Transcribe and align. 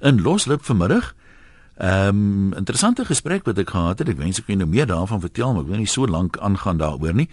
In 0.00 0.22
loslip 0.22 0.64
vanmiddag. 0.64 1.14
Ehm 1.76 2.08
um, 2.08 2.52
interessante 2.54 3.04
gesprek 3.04 3.44
wat 3.44 3.58
ek 3.58 3.70
gehad 3.70 3.98
het. 3.98 4.08
Ek 4.08 4.18
wens 4.18 4.38
ek 4.38 4.46
kon 4.46 4.58
nou 4.58 4.68
meer 4.68 4.86
daarvan 4.86 5.20
vertel, 5.20 5.52
maar 5.52 5.62
ek 5.62 5.70
wil 5.72 5.82
nie 5.82 5.90
so 5.90 6.06
lank 6.06 6.38
aangaan 6.38 6.78
daaroor 6.78 7.14
nie. 7.14 7.28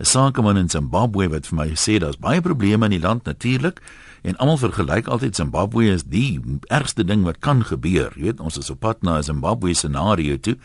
'n 0.00 0.04
Sakeman 0.04 0.56
in 0.56 0.68
Zimbabwe 0.68 1.28
wat 1.28 1.46
vir 1.46 1.56
my 1.56 1.68
sê 1.76 1.98
daar's 1.98 2.16
baie 2.16 2.40
probleme 2.40 2.84
in 2.84 2.90
die 2.90 3.00
land 3.00 3.24
natuurlik 3.24 3.80
en 4.22 4.36
almal 4.36 4.56
vergelyk 4.56 5.08
altyd 5.08 5.36
Zimbabwe 5.36 5.92
as 5.92 6.04
die 6.04 6.40
ergste 6.68 7.04
ding 7.04 7.24
wat 7.24 7.38
kan 7.38 7.64
gebeur. 7.64 8.12
Jy 8.16 8.22
weet, 8.22 8.40
ons 8.40 8.56
is 8.56 8.70
op 8.70 8.80
pad 8.80 9.02
na 9.02 9.18
'n 9.18 9.22
Zimbabwe 9.22 9.74
scenario 9.74 10.36
toe. 10.36 10.56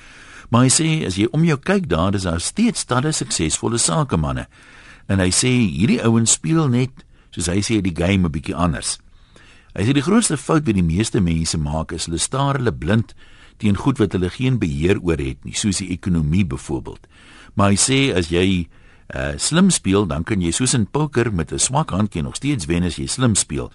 Maar 0.50 0.62
hy 0.62 0.70
sê 0.70 1.06
as 1.06 1.16
jy 1.16 1.28
om 1.32 1.44
jou 1.44 1.58
kyk 1.58 1.88
daar, 1.88 2.16
is 2.16 2.24
daar 2.24 2.40
steeds 2.40 2.86
talle 2.86 3.12
suksesvolle 3.12 3.78
sakemanne. 3.78 4.48
En 5.08 5.20
hy 5.20 5.30
sê 5.30 5.48
hierdie 5.48 6.04
ouens 6.04 6.32
speel 6.32 6.68
net 6.68 6.92
soos 7.32 7.48
hy 7.48 7.60
sê 7.60 7.82
die 7.82 7.96
game 7.96 8.28
'n 8.28 8.32
bietjie 8.32 8.56
anders. 8.56 9.00
Hy 9.76 9.84
sê 9.84 9.94
die 9.94 10.05
grootste 10.05 10.38
fout 10.39 10.64
wat 10.64 10.78
die 10.78 10.86
meeste 10.86 11.20
mense 11.20 11.58
maak 11.60 11.91
is 11.91 12.08
hulle 12.08 12.20
staar 12.21 12.55
hulle 12.55 12.71
blind 12.71 13.12
teen 13.59 13.76
goed 13.76 13.99
wat 13.99 14.16
hulle 14.16 14.30
geen 14.32 14.59
beheer 14.59 14.99
oor 15.04 15.20
het 15.20 15.44
nie, 15.44 15.55
soos 15.55 15.82
die 15.84 15.91
ekonomie 15.91 16.45
byvoorbeeld. 16.48 17.08
Maar 17.55 17.73
hy 17.73 17.80
sê 17.80 17.99
as 18.16 18.32
jy 18.32 18.48
uh, 18.66 19.35
slim 19.40 19.70
speel, 19.72 20.08
dan 20.08 20.23
kan 20.27 20.44
jy 20.44 20.52
soos 20.55 20.76
in 20.76 20.88
poker 20.88 21.32
met 21.32 21.52
'n 21.52 21.59
swak 21.59 21.91
handjie 21.91 22.23
nog 22.23 22.35
steeds 22.35 22.66
wen 22.66 22.84
as 22.84 22.96
jy 22.96 23.08
slim 23.08 23.35
speel. 23.35 23.72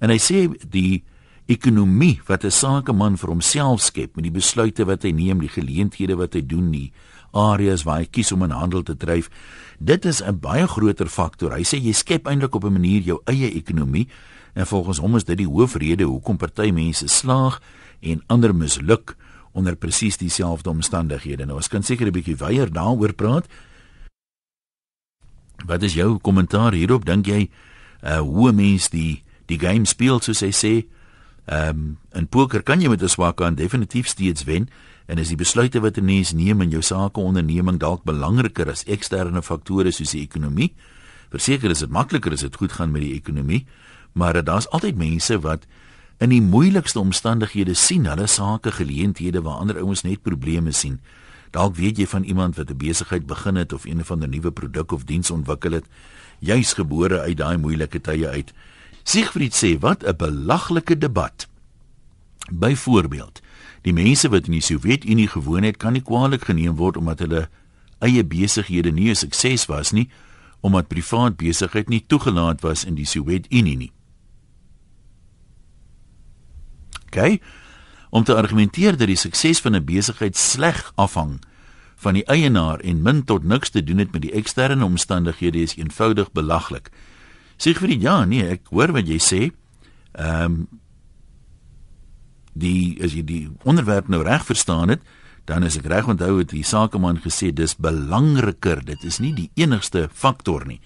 En 0.00 0.10
hy 0.10 0.18
sê 0.18 0.50
die 0.70 1.02
ekonomie 1.46 2.20
wat 2.26 2.44
'n 2.44 2.50
sakeman 2.50 3.16
vir 3.16 3.30
homself 3.30 3.80
skep 3.80 4.16
met 4.16 4.24
die 4.24 4.34
besluite 4.34 4.84
wat 4.84 5.02
hy 5.02 5.12
neem, 5.12 5.40
die 5.40 5.48
geleenthede 5.48 6.16
wat 6.16 6.34
hy 6.34 6.42
doen 6.42 6.70
nie 6.70 6.92
areas 7.32 7.82
waar 7.82 7.98
hy 7.98 8.06
kies 8.06 8.32
om 8.32 8.42
in 8.42 8.50
handel 8.50 8.82
te 8.82 8.96
dryf. 8.96 9.30
Dit 9.78 10.04
is 10.04 10.22
'n 10.22 10.38
baie 10.40 10.66
groter 10.66 11.08
faktor. 11.08 11.52
Hy 11.52 11.62
sê 11.62 11.78
jy 11.82 11.92
skep 11.92 12.26
eintlik 12.26 12.54
op 12.54 12.64
'n 12.64 12.72
manier 12.72 13.02
jou 13.02 13.20
eie 13.26 13.50
ekonomie 13.54 14.08
En 14.54 14.66
volgens 14.66 14.98
hom 14.98 15.16
is 15.16 15.24
dit 15.24 15.36
die 15.42 15.50
hoofrede 15.50 16.06
hoekom 16.06 16.36
party 16.36 16.70
mense 16.70 17.08
slaag 17.08 17.60
en 18.00 18.22
ander 18.26 18.54
misluk 18.54 19.16
onder 19.52 19.76
presies 19.76 20.16
dieselfde 20.16 20.70
omstandighede. 20.70 21.46
Nou, 21.46 21.58
ons 21.58 21.68
kan 21.68 21.82
seker 21.82 22.06
'n 22.06 22.12
bietjie 22.12 22.36
weier 22.36 22.72
daaroor 22.72 23.12
praat. 23.12 23.46
Wat 25.66 25.82
is 25.82 25.94
jou 25.94 26.18
kommentaar 26.18 26.72
hierop? 26.72 27.04
Dink 27.04 27.26
jy 27.26 27.50
uh 28.02 28.18
hoe 28.18 28.52
mense 28.52 28.90
die 28.90 29.22
die 29.46 29.58
game 29.58 29.86
speel 29.86 30.20
soos 30.20 30.40
hy 30.40 30.50
sê? 30.50 30.86
Ehm 31.46 31.68
um, 31.68 31.98
in 32.12 32.26
poker 32.26 32.62
kan 32.62 32.80
jy 32.80 32.88
met 32.88 33.02
'n 33.02 33.08
swak 33.08 33.40
aan 33.40 33.54
definitief 33.54 34.06
steeds 34.06 34.44
wen 34.44 34.68
en 35.06 35.18
as 35.18 35.28
die 35.28 35.36
besluite 35.36 35.80
wat 35.80 35.98
'n 35.98 36.04
mens 36.04 36.32
neem 36.32 36.60
in 36.60 36.70
jou 36.70 36.82
sake 36.82 37.20
onderneming 37.20 37.78
dalk 37.78 38.04
belangriker 38.04 38.70
as 38.70 38.84
eksterne 38.84 39.42
faktore 39.42 39.90
soos 39.90 40.10
die 40.10 40.22
ekonomie. 40.22 40.74
Verseker 41.30 41.70
is 41.70 41.78
dit 41.78 41.90
makliker 41.90 42.32
as 42.32 42.40
dit 42.40 42.56
goed 42.56 42.72
gaan 42.72 42.90
met 42.90 43.02
die 43.02 43.14
ekonomie 43.14 43.66
maar 44.14 44.44
daar's 44.44 44.68
altyd 44.70 44.96
mense 44.96 45.38
wat 45.42 45.66
in 46.22 46.30
die 46.30 46.42
moeilikste 46.42 47.02
omstandighede 47.02 47.74
sien 47.74 48.06
hulle 48.06 48.26
sake 48.30 48.72
geleenthede 48.72 49.42
waar 49.42 49.62
ander 49.62 49.78
ouens 49.82 50.02
net 50.06 50.22
probleme 50.22 50.72
sien. 50.72 51.00
Dalk 51.50 51.76
weet 51.78 51.98
jy 51.98 52.06
van 52.06 52.22
iemand 52.22 52.56
wat 52.56 52.70
'n 52.70 52.76
besigheid 52.76 53.26
begin 53.26 53.56
het 53.56 53.72
of 53.72 53.84
een 53.84 54.04
van 54.04 54.22
'n 54.22 54.30
nuwe 54.30 54.50
produk 54.50 54.92
of 54.92 55.04
diens 55.04 55.30
ontwikkel 55.30 55.72
het, 55.72 55.86
juis 56.38 56.72
gebore 56.72 57.20
uit 57.20 57.36
daai 57.36 57.56
moeilike 57.58 58.00
tye 58.00 58.28
uit. 58.28 58.52
Siegfried 59.02 59.54
sê 59.54 59.78
wat 59.78 60.02
'n 60.02 60.16
belaglike 60.16 60.98
debat. 60.98 61.48
Byvoorbeeld, 62.52 63.40
die 63.82 63.92
mense 63.92 64.28
wat 64.28 64.46
in 64.46 64.52
die 64.52 64.60
Sowjetunie 64.60 65.28
gewoon 65.28 65.62
het, 65.62 65.76
kan 65.76 65.92
nie 65.92 66.02
kwaadlik 66.02 66.44
geneem 66.44 66.76
word 66.76 66.96
omdat 66.96 67.18
hulle 67.18 67.48
eie 67.98 68.24
besighede 68.24 68.92
nie 68.92 69.10
'n 69.10 69.14
sukses 69.14 69.66
was 69.66 69.92
nie, 69.92 70.08
omdat 70.60 70.88
privaat 70.88 71.36
besigheid 71.36 71.88
nie 71.88 72.04
toegelaat 72.06 72.60
was 72.60 72.84
in 72.84 72.94
die 72.94 73.06
Sowjetunie 73.06 73.76
nie. 73.76 73.93
OK? 77.14 77.38
Om 78.10 78.24
te 78.24 78.34
argumenteer 78.34 78.98
dat 78.98 79.06
die 79.06 79.18
sukses 79.18 79.60
van 79.60 79.74
'n 79.74 79.84
besigheid 79.84 80.36
sleg 80.36 80.92
afhang 80.94 81.40
van 81.96 82.14
die 82.14 82.26
eienaar 82.26 82.80
en 82.80 83.02
min 83.02 83.24
tot 83.24 83.44
niks 83.44 83.70
te 83.70 83.84
doen 83.84 83.98
het 83.98 84.12
met 84.12 84.22
die 84.22 84.32
eksterne 84.32 84.84
omstandighede 84.84 85.58
is 85.58 85.76
eenvoudig 85.76 86.32
belaglik. 86.32 86.90
Sê 87.56 87.74
vir 87.74 87.88
die 87.88 88.00
ja, 88.00 88.24
nee, 88.24 88.46
ek 88.56 88.60
hoor 88.74 88.92
wat 88.92 89.08
jy 89.08 89.18
sê. 89.18 89.42
Ehm 90.12 90.44
um, 90.44 90.64
die 92.54 93.02
as 93.02 93.16
jy 93.18 93.24
die 93.26 93.48
onderwerp 93.66 94.06
nou 94.08 94.22
reg 94.22 94.44
verstaan 94.46 94.88
het, 94.88 95.00
dan 95.44 95.64
is 95.66 95.74
ek 95.76 95.88
reg 95.90 96.06
onthou 96.06 96.38
het 96.38 96.52
die 96.52 96.62
sakeman 96.62 97.18
gesê 97.24 97.50
dis 97.50 97.74
belangriker, 97.74 98.84
dit 98.84 99.02
is 99.04 99.18
nie 99.18 99.32
die 99.34 99.50
enigste 99.58 100.08
faktor 100.12 100.62
nie. 100.66 100.78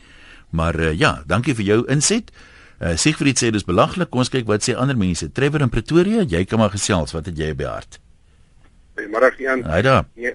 Maar 0.51 0.81
uh, 0.81 0.93
ja, 0.97 1.23
dankie 1.29 1.55
vir 1.55 1.67
jou 1.67 1.83
inset. 1.93 2.33
Uh, 2.79 2.95
Siegfried 2.95 3.41
sê 3.41 3.51
dis 3.51 3.67
belaglik. 3.67 4.11
Kom 4.11 4.23
ons 4.23 4.31
kyk 4.31 4.47
wat 4.51 4.67
sê 4.67 4.77
ander 4.79 4.99
mense. 4.99 5.27
Trevor 5.35 5.65
in 5.67 5.73
Pretoria, 5.73 6.23
jy 6.23 6.45
kan 6.47 6.63
maar 6.63 6.75
gesels. 6.75 7.15
Wat 7.17 7.27
het 7.27 7.39
jy 7.39 7.51
by 7.59 7.67
hart? 7.67 7.99
Goeiemôre 8.99 9.33
Jan. 9.43 9.65
Haai 9.67 9.83
daar. 9.83 10.07
Nee, 10.15 10.35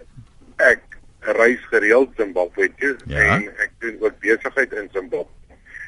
ek 0.64 1.00
reis 1.38 1.64
gereeld 1.72 2.12
Zimbabwe 2.20 2.68
toe 2.80 2.98
ja. 3.08 3.38
en 3.38 3.48
ek 3.64 3.72
doen 3.80 3.98
ook 4.04 4.20
besigheid 4.24 4.76
in 4.76 4.90
Zimbabwe. 4.92 5.32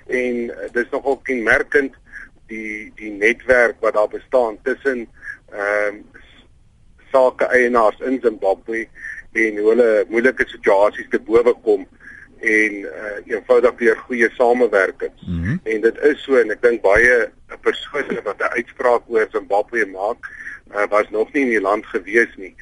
En 0.08 0.42
uh, 0.54 0.70
dis 0.76 0.92
nogal 0.94 1.20
kenmerkend 1.28 1.96
die 2.52 2.92
die 3.00 3.12
netwerk 3.12 3.82
wat 3.84 3.98
daar 3.98 4.12
bestaan 4.12 4.60
tussen 4.64 5.08
ehm 5.52 6.00
um, 6.00 6.04
sake 7.12 7.48
eienaars 7.56 8.00
in 8.04 8.20
Zimbabwe 8.22 8.88
en 9.32 9.58
hoe 9.58 9.70
hulle 9.70 9.90
moeilike 10.10 10.48
situasies 10.52 11.08
te 11.12 11.20
bowe 11.20 11.54
kom 11.64 11.86
en 12.46 12.74
uh, 12.74 13.18
eenvoudig 13.26 13.74
weer 13.78 13.98
goeie 13.98 14.30
samewerking. 14.32 15.12
Mm 15.26 15.44
-hmm. 15.44 15.60
En 15.64 15.82
dit 15.82 15.98
is 16.02 16.24
so 16.24 16.38
en 16.38 16.52
ek 16.52 16.62
dink 16.62 16.82
baie 16.82 17.30
persone 17.62 18.22
wat 18.24 18.40
'n 18.40 18.54
uitspraak 18.60 19.04
oor 19.08 19.28
Zimbabwe 19.32 19.86
maak, 19.86 20.30
uh, 20.76 20.88
was 20.90 21.10
nog 21.10 21.34
nie 21.34 21.44
in 21.44 21.50
die 21.50 21.62
land 21.62 21.86
gewees 21.86 22.36
nie. 22.36 22.56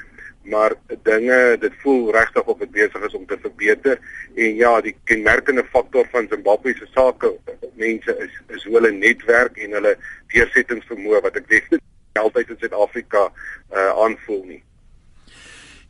Maar 0.43 0.73
dinge, 1.03 1.57
dit 1.59 1.73
voel 1.81 2.11
regtig 2.11 2.43
of 2.43 2.57
dit 2.57 2.71
besig 2.71 3.05
is 3.05 3.13
om 3.13 3.25
te 3.25 3.37
verbeter 3.41 3.99
en 4.35 4.55
ja, 4.55 4.81
die 4.81 4.95
kenmerkende 5.03 5.63
faktor 5.63 6.07
van 6.11 6.27
Zimbabwe 6.29 6.73
se 6.73 6.87
sake 6.91 7.33
mense 7.73 8.17
is 8.17 8.41
is 8.55 8.63
hulle 8.63 8.91
netwerk 8.91 9.57
en 9.57 9.71
hulle 9.71 9.97
deursettingsvermoë 10.27 11.21
wat 11.21 11.35
ek 11.35 11.47
weet 11.47 11.79
altyd 12.13 12.49
in 12.49 12.59
Suid-Afrika 12.59 13.31
uh, 13.71 13.91
aanvoel 14.03 14.43
nie 14.45 14.63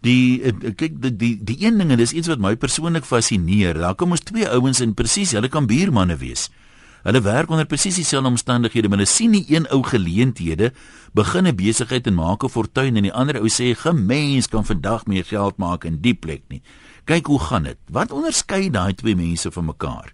die 0.03 0.44
eh, 0.44 0.74
kyk 0.75 1.00
die 1.02 1.14
die 1.16 1.34
die 1.44 1.58
een 1.64 1.80
ding 1.80 1.94
en 1.94 2.02
dis 2.02 2.14
iets 2.16 2.30
wat 2.31 2.41
my 2.44 2.56
persoonlik 2.59 3.08
fascineer. 3.08 3.80
Daar 3.80 3.96
kom 3.96 4.12
ons 4.16 4.25
twee 4.25 4.47
ouens 4.50 4.84
en 4.84 4.94
presies, 4.94 5.34
hulle 5.38 5.52
kan 5.52 5.68
buurmanne 5.69 6.18
wees. 6.19 6.50
Hulle 7.03 7.19
werk 7.24 7.52
onder 7.52 7.68
presies 7.68 7.97
dieselfde 8.00 8.31
omstandighede, 8.31 8.88
maar 8.88 9.02
hulle 9.02 9.12
sien 9.12 9.34
nie 9.36 9.44
een 9.52 9.68
ou 9.75 9.81
geleenthede 9.84 10.72
begin 11.13 11.47
'n 11.47 11.56
besigheid 11.56 12.08
en 12.08 12.16
maak 12.16 12.44
'n 12.44 12.50
fortuin 12.50 12.96
en 12.96 13.03
die 13.03 13.13
ander 13.13 13.42
ou 13.42 13.47
sê 13.47 13.75
gemens 13.75 14.47
kan 14.47 14.66
vandag 14.66 15.06
meer 15.06 15.25
geld 15.25 15.58
maak 15.58 15.84
in 15.84 16.02
die 16.02 16.13
plek 16.16 16.44
nie. 16.47 16.62
Kyk 17.06 17.25
hoe 17.25 17.40
gaan 17.40 17.63
dit? 17.63 17.78
Wat 17.92 18.12
onderskei 18.12 18.69
daai 18.69 18.94
twee 18.94 19.16
mense 19.16 19.52
van 19.52 19.66
mekaar? 19.66 20.13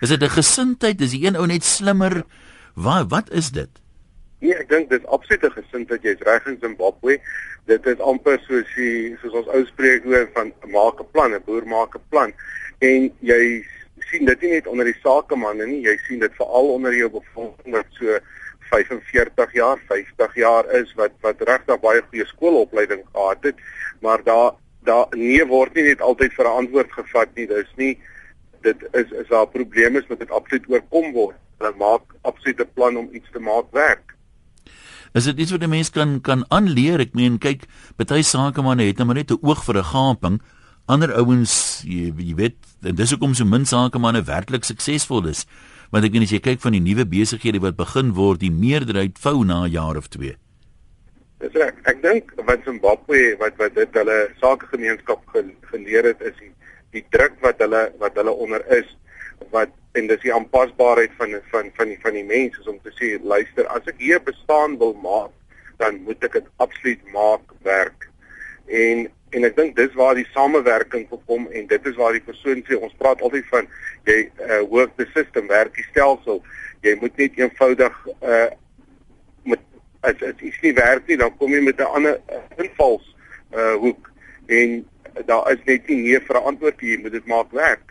Is 0.00 0.08
dit 0.08 0.22
'n 0.22 0.28
gesindheid? 0.28 1.00
Is 1.00 1.10
die 1.10 1.26
een 1.26 1.36
ou 1.36 1.46
net 1.46 1.64
slimmer? 1.64 2.24
Wat 2.74 3.10
wat 3.10 3.30
is 3.30 3.50
dit? 3.50 3.68
Nee, 4.46 4.54
ek 4.54 4.68
dink 4.70 4.90
dis 4.90 5.06
absoluut 5.10 5.44
'n 5.44 5.56
gesindheid. 5.58 6.02
Jy's 6.02 6.20
reg 6.26 6.44
in 6.46 6.58
Zimbabwe 6.62 7.18
dit 7.66 7.86
is 7.90 8.02
amper 8.10 8.38
soos 8.46 8.68
die 8.76 9.16
soos 9.20 9.34
ons 9.40 9.48
ou 9.50 9.62
spreek 9.66 10.04
oor 10.06 10.28
van 10.36 10.52
maak 10.70 11.00
'n 11.02 11.08
plan, 11.14 11.34
'n 11.34 11.42
boer 11.46 11.66
maak 11.66 11.96
'n 11.98 12.04
plan. 12.10 12.32
En 12.78 13.10
jy 13.30 13.64
sien 14.10 14.24
dit 14.24 14.40
nie 14.42 14.52
net 14.52 14.66
onder 14.66 14.86
die 14.86 15.00
sakemanne 15.02 15.66
nie, 15.66 15.82
jy 15.82 15.96
sien 16.06 16.20
dit 16.20 16.38
veral 16.38 16.70
onder 16.76 16.94
jou 16.94 17.10
bevolking 17.10 17.74
wat 17.74 17.90
so 17.98 18.18
45 18.70 19.52
jaar, 19.52 19.78
50 19.88 20.34
jaar 20.34 20.70
is 20.80 20.94
wat 20.94 21.12
wat 21.26 21.42
regtig 21.50 21.80
baie 21.80 22.02
goeie 22.10 22.26
skoolopleiding 22.26 23.02
gehad 23.12 23.42
het, 23.42 23.56
maar 24.00 24.22
daar 24.22 24.52
daar 24.84 25.06
nee 25.10 25.44
word 25.46 25.74
nie 25.74 25.88
net 25.90 26.00
altyd 26.00 26.32
vir 26.38 26.46
'n 26.46 26.58
antwoord 26.62 26.92
gevat 26.92 27.34
nie. 27.34 27.46
Dis 27.46 27.72
nie 27.76 27.98
dit 28.62 28.88
is 28.92 29.10
is 29.10 29.28
daar 29.28 29.46
probleme 29.46 29.98
is 29.98 30.06
met 30.06 30.18
dit 30.18 30.30
absoluut 30.30 30.68
oorkom 30.68 31.12
word. 31.12 31.36
Hulle 31.58 31.74
maak 31.76 32.14
absoluut 32.22 32.60
'n 32.60 32.74
plan 32.74 32.96
om 32.96 33.08
iets 33.12 33.30
te 33.32 33.40
maak 33.40 33.66
werk. 33.72 34.15
Is 35.16 35.24
dit 35.24 35.38
iets 35.40 35.50
wat 35.50 35.62
'n 35.64 35.68
mens 35.68 35.90
kan 35.90 36.20
kan 36.20 36.44
aanleer? 36.48 37.00
Ek 37.00 37.14
meen, 37.14 37.38
kyk, 37.38 37.64
baie 37.96 38.22
sakemanne 38.22 38.84
het 38.84 38.98
nou 38.98 39.14
net 39.14 39.30
'n 39.30 39.38
oog 39.40 39.64
vir 39.64 39.78
'n 39.78 39.84
gaping. 39.84 40.42
Ander 40.86 41.14
ouens, 41.14 41.82
jy, 41.86 42.12
jy 42.16 42.34
weet, 42.34 42.56
dis 42.80 43.10
hoekom 43.10 43.34
so 43.34 43.44
min 43.44 43.64
sakemanne 43.64 44.22
werklik 44.22 44.64
suksesvol 44.64 45.26
is. 45.26 45.46
Want 45.90 46.04
ek 46.04 46.12
meen 46.12 46.22
as 46.22 46.30
jy 46.30 46.38
kyk 46.38 46.60
van 46.60 46.72
die 46.72 46.80
nuwe 46.80 47.06
besighede 47.06 47.60
wat 47.60 47.76
begin 47.76 48.12
word, 48.12 48.40
die 48.40 48.50
meerderheid 48.50 49.18
vou 49.18 49.44
na 49.44 49.64
'n 49.64 49.70
jaar 49.70 49.96
of 49.96 50.08
2. 50.08 50.36
Dis 51.38 51.52
reg. 51.52 51.74
Ek 51.84 52.02
dink 52.02 52.32
wat 52.36 52.60
Zimbabwe 52.64 53.36
wat 53.38 53.56
wat 53.56 53.74
dit 53.74 53.88
hulle 53.94 54.30
sakegemeenskap 54.40 55.20
geleer 55.72 56.04
het 56.04 56.20
is 56.20 56.36
die, 56.38 56.52
die 56.92 57.04
druk 57.10 57.40
wat 57.40 57.58
hulle 57.58 57.92
wat 57.98 58.14
hulle 58.14 58.32
onder 58.32 58.62
is 58.68 58.96
wat 59.50 59.68
en 59.96 60.06
dis 60.06 60.22
die 60.22 60.34
aanpasbaarheid 60.34 61.16
van 61.18 61.34
van 61.50 61.72
van 61.78 61.88
die 61.92 61.98
van 62.02 62.12
die 62.12 62.26
mense 62.28 62.62
om 62.70 62.78
te 62.84 62.92
sê 62.98 63.16
luister 63.22 63.66
as 63.74 63.86
ek 63.92 63.98
hier 63.98 64.22
bestaan 64.22 64.78
wil 64.78 64.94
maak 65.02 65.32
dan 65.76 66.00
moet 66.04 66.24
ek 66.24 66.38
dit 66.38 66.48
absoluut 66.62 67.12
maak 67.12 67.54
werk. 67.66 68.08
En 68.66 69.06
en 69.34 69.44
ek 69.44 69.56
dink 69.56 69.74
dis 69.76 69.92
waar 69.98 70.14
die 70.16 70.28
samewerking 70.32 71.08
kom 71.10 71.48
en 71.50 71.66
dit 71.68 71.88
is 71.90 71.96
waar 71.98 72.14
die 72.14 72.24
persoon 72.24 72.62
sê 72.64 72.78
ons 72.78 72.94
praat 73.00 73.20
altyd 73.26 73.48
van 73.50 73.66
jy 74.08 74.20
uh, 74.46 74.60
work 74.70 74.94
the 74.96 75.04
system 75.12 75.50
werk 75.50 75.74
die 75.76 75.84
stelsel. 75.90 76.40
Jy 76.86 76.94
moet 77.02 77.18
net 77.20 77.40
eenvoudig 77.40 77.98
uh, 78.22 78.46
met 79.50 79.64
as 80.06 80.22
as 80.24 80.40
iets 80.40 80.60
nie 80.62 80.72
werk 80.78 81.10
nie, 81.10 81.18
dan 81.20 81.34
kom 81.40 81.52
jy 81.52 81.60
met 81.66 81.82
'n 81.82 81.92
ander 81.98 82.20
invals 82.56 83.04
uh 83.52 83.74
hoek. 83.82 84.10
En 84.46 84.78
daar 85.26 85.52
is 85.52 85.60
net 85.66 85.88
nie 85.88 86.00
meer 86.06 86.22
vir 86.22 86.40
'n 86.40 86.48
antwoord 86.54 86.80
jy 86.80 86.96
moet 87.02 87.12
dit 87.12 87.26
maak 87.26 87.52
werk. 87.52 87.85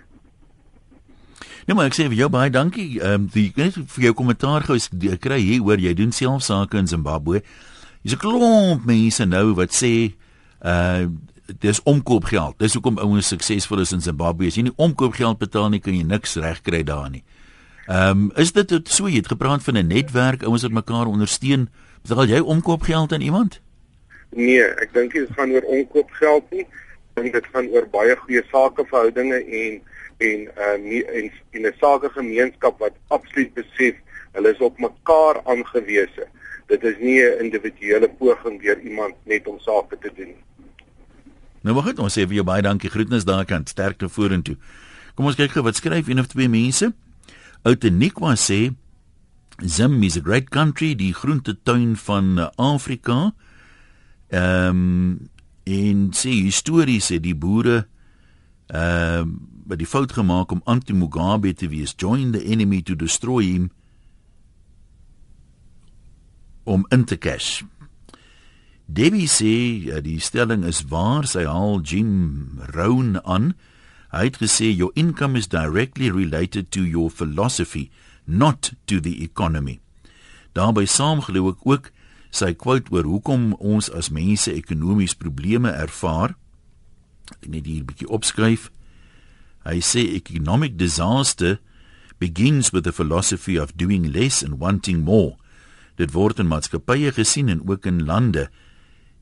Nee 1.66 1.74
maar 1.74 1.88
ek 1.90 1.96
sê 1.98 2.06
vir 2.06 2.20
jou 2.20 2.30
baie 2.30 2.50
dankie. 2.54 3.00
Ehm 3.02 3.26
um, 3.26 3.30
die 3.34 3.52
net 3.58 3.78
vir 3.96 4.04
jou 4.10 4.14
kommentaar 4.14 4.66
gou 4.68 4.78
kry 5.22 5.40
hier 5.42 5.64
hoor 5.66 5.82
jy 5.82 5.96
doen 5.98 6.12
self 6.14 6.44
sake 6.46 6.78
in 6.78 6.88
Zimbabwe. 6.88 7.42
Dis 8.04 8.14
'n 8.14 8.22
klomp 8.22 8.86
mense 8.86 9.26
nou 9.26 9.54
wat 9.56 9.74
sê 9.74 10.14
uh 10.62 11.10
dis 11.62 11.82
omkoopgeld. 11.84 12.58
Dis 12.58 12.74
hoekom 12.74 12.98
ouens 12.98 13.28
suksesvol 13.28 13.80
is 13.80 13.92
in 13.92 14.02
Zimbabwe. 14.02 14.48
As 14.48 14.56
jy 14.56 14.64
nie 14.64 14.78
omkoopgeld 14.78 15.38
betaal 15.38 15.70
nie, 15.70 15.80
kan 15.80 15.94
jy 15.94 16.04
niks 16.04 16.36
regkry 16.36 16.84
daar 16.84 17.10
nie. 17.10 17.24
Ehm 17.88 18.10
um, 18.10 18.32
is 18.36 18.52
dit 18.52 18.90
so 18.90 19.08
jy 19.08 19.18
het 19.22 19.28
gepraat 19.28 19.64
van 19.64 19.78
'n 19.78 19.88
netwerk, 19.88 20.44
ouens 20.44 20.62
wat 20.62 20.72
mekaar 20.72 21.06
ondersteun. 21.06 21.70
Betaal 22.02 22.28
jy 22.28 22.40
omkoopgeld 22.40 23.14
aan 23.14 23.22
iemand? 23.22 23.62
Nee, 24.30 24.62
ek 24.62 24.94
dink 24.94 25.14
dit 25.14 25.30
gaan 25.36 25.52
oor 25.52 25.62
omkoopgeld 25.62 26.52
nie. 26.52 26.66
Ek 27.16 27.22
dink 27.22 27.34
dit 27.34 27.46
gaan 27.54 27.68
oor 27.68 27.88
baie 27.90 28.16
goeie 28.16 28.44
sakeverhoudinge 28.52 29.40
en 29.46 29.82
en 30.18 30.50
uh, 30.58 31.08
en 31.20 31.32
'n 31.62 31.74
sakegemeenskap 31.80 32.80
wat 32.80 32.94
absoluut 33.08 33.54
besef 33.54 33.96
hulle 34.32 34.54
is 34.54 34.60
op 34.60 34.80
mekaar 34.80 35.42
aangewese. 35.44 36.28
Dit 36.68 36.84
is 36.84 36.98
nie 37.00 37.22
'n 37.22 37.44
individuele 37.44 38.10
poging 38.10 38.62
deur 38.62 38.80
iemand 38.80 39.16
net 39.24 39.48
om 39.48 39.60
sake 39.60 39.98
te 39.98 40.12
doen 40.16 40.28
nie. 40.28 40.44
Nou 41.62 41.76
maar 41.76 41.84
goed, 41.84 42.00
ons 42.00 42.14
sê 42.14 42.28
vir 42.28 42.34
jou 42.34 42.44
baie 42.44 42.62
dankie. 42.62 42.90
Groetnis 42.90 43.26
daar 43.26 43.46
kan 43.46 43.66
sterkte 43.66 44.10
vorentoe. 44.10 44.58
Kom 45.16 45.26
ons 45.26 45.36
kyk 45.36 45.52
gou 45.52 45.64
wat 45.64 45.76
skryf 45.76 46.08
een 46.08 46.20
of 46.20 46.28
twee 46.28 46.50
mense. 46.50 46.94
Outeniqua 47.64 48.36
sê 48.36 48.76
Zim 49.64 50.04
is 50.04 50.18
a 50.18 50.22
great 50.22 50.50
country, 50.50 50.96
die 50.96 51.14
groentetuin 51.14 51.96
van 51.96 52.52
Afrika. 52.56 53.34
Ehm 54.30 54.70
um, 54.70 55.30
en 55.66 56.10
sê 56.14 56.30
histories 56.30 57.08
sê 57.10 57.18
die 57.20 57.36
boere 57.36 57.88
ehm 58.68 59.20
um, 59.22 59.55
wat 59.66 59.82
die 59.82 59.90
fout 59.90 60.14
gemaak 60.14 60.52
om 60.54 60.62
anti-Mugabe 60.66 61.54
te 61.54 61.68
wees, 61.68 61.96
join 61.98 62.32
the 62.32 62.44
enemy 62.44 62.82
to 62.82 62.96
destroy 62.96 63.44
him 63.44 63.72
om 66.66 66.86
in 66.90 67.06
te 67.06 67.18
cash. 67.18 67.64
Debbie 68.86 69.30
sê 69.30 69.86
ja, 69.88 70.02
die 70.02 70.20
stelling 70.22 70.66
is 70.66 70.84
waar, 70.90 71.26
sy 71.26 71.46
haal 71.50 71.82
Jim 71.82 72.62
Rohn 72.74 73.18
aan. 73.26 73.54
Hy 74.14 74.28
het 74.30 74.38
gesê 74.42 74.70
your 74.70 74.94
income 74.96 75.38
is 75.38 75.50
directly 75.50 76.12
related 76.14 76.70
to 76.72 76.86
your 76.86 77.10
philosophy, 77.10 77.90
not 78.26 78.74
to 78.86 79.02
the 79.02 79.24
economy. 79.24 79.80
Daarby 80.54 80.86
saam 80.88 81.22
glo 81.26 81.50
ek 81.52 81.66
ook 81.66 81.92
sy 82.36 82.54
quote 82.54 82.94
oor 82.94 83.08
hoekom 83.10 83.54
ons 83.58 83.90
as 83.90 84.12
mense 84.14 84.54
ekonomies 84.54 85.18
probleme 85.18 85.74
ervaar. 85.74 86.36
Ek 87.42 87.50
net 87.50 87.66
hier 87.66 87.82
'n 87.82 87.90
bietjie 87.90 88.10
opskryf. 88.10 88.70
Hy 89.66 89.82
sê 89.82 90.06
economic 90.16 90.78
disaster 90.78 91.60
begins 92.20 92.72
with 92.72 92.84
the 92.84 92.94
philosophy 92.94 93.58
of 93.58 93.76
doing 93.78 94.12
less 94.12 94.44
and 94.44 94.60
wanting 94.60 95.04
more. 95.04 95.36
Dit 95.98 96.14
word 96.14 96.40
in 96.40 96.48
maatskappye 96.48 97.12
gesien 97.12 97.50
en 97.50 97.66
ook 97.68 97.86
in 97.86 98.06
lande 98.06 98.50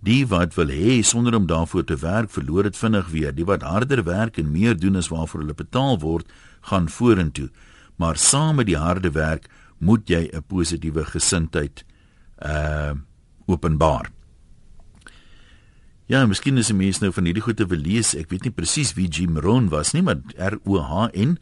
Die 0.03 0.25
wat 0.27 0.57
wil 0.57 0.67
hê 0.67 0.97
sonder 1.07 1.35
om 1.37 1.45
daarvoor 1.47 1.85
te 1.87 1.95
werk, 1.95 2.31
verloor 2.31 2.67
dit 2.67 2.75
vinnig 2.75 3.07
weer. 3.13 3.31
Die 3.31 3.45
wat 3.47 3.63
harder 3.63 4.01
werk 4.03 4.37
en 4.41 4.51
meer 4.51 4.75
doen 4.75 4.99
as 4.99 5.07
waarvoor 5.07 5.45
hulle 5.45 5.55
betaal 5.55 5.95
word, 6.01 6.27
gaan 6.67 6.89
vorentoe. 6.91 7.47
Maar 7.95 8.19
saam 8.19 8.59
met 8.59 8.67
die 8.67 8.79
harde 8.79 9.13
werk 9.15 9.47
moet 9.79 10.09
jy 10.09 10.27
'n 10.33 10.43
positiewe 10.47 11.05
gesindheid 11.05 11.85
uh 12.43 12.93
openbaar. 13.45 14.07
Ja, 16.05 16.25
miskien 16.25 16.57
is 16.57 16.69
'n 16.69 16.75
mens 16.75 16.99
nou 16.99 17.11
van 17.11 17.23
hierdie 17.23 17.41
goeie 17.41 17.65
wil 17.65 17.79
lees. 17.79 18.15
Ek 18.15 18.29
weet 18.29 18.43
nie 18.43 18.51
presies 18.51 18.93
wie 18.93 19.07
Jim 19.07 19.37
Rohn 19.37 19.69
was 19.69 19.93
nie, 19.93 20.01
maar 20.01 20.19
R 20.37 20.59
O 20.65 20.79
H 20.79 21.09
N. 21.13 21.39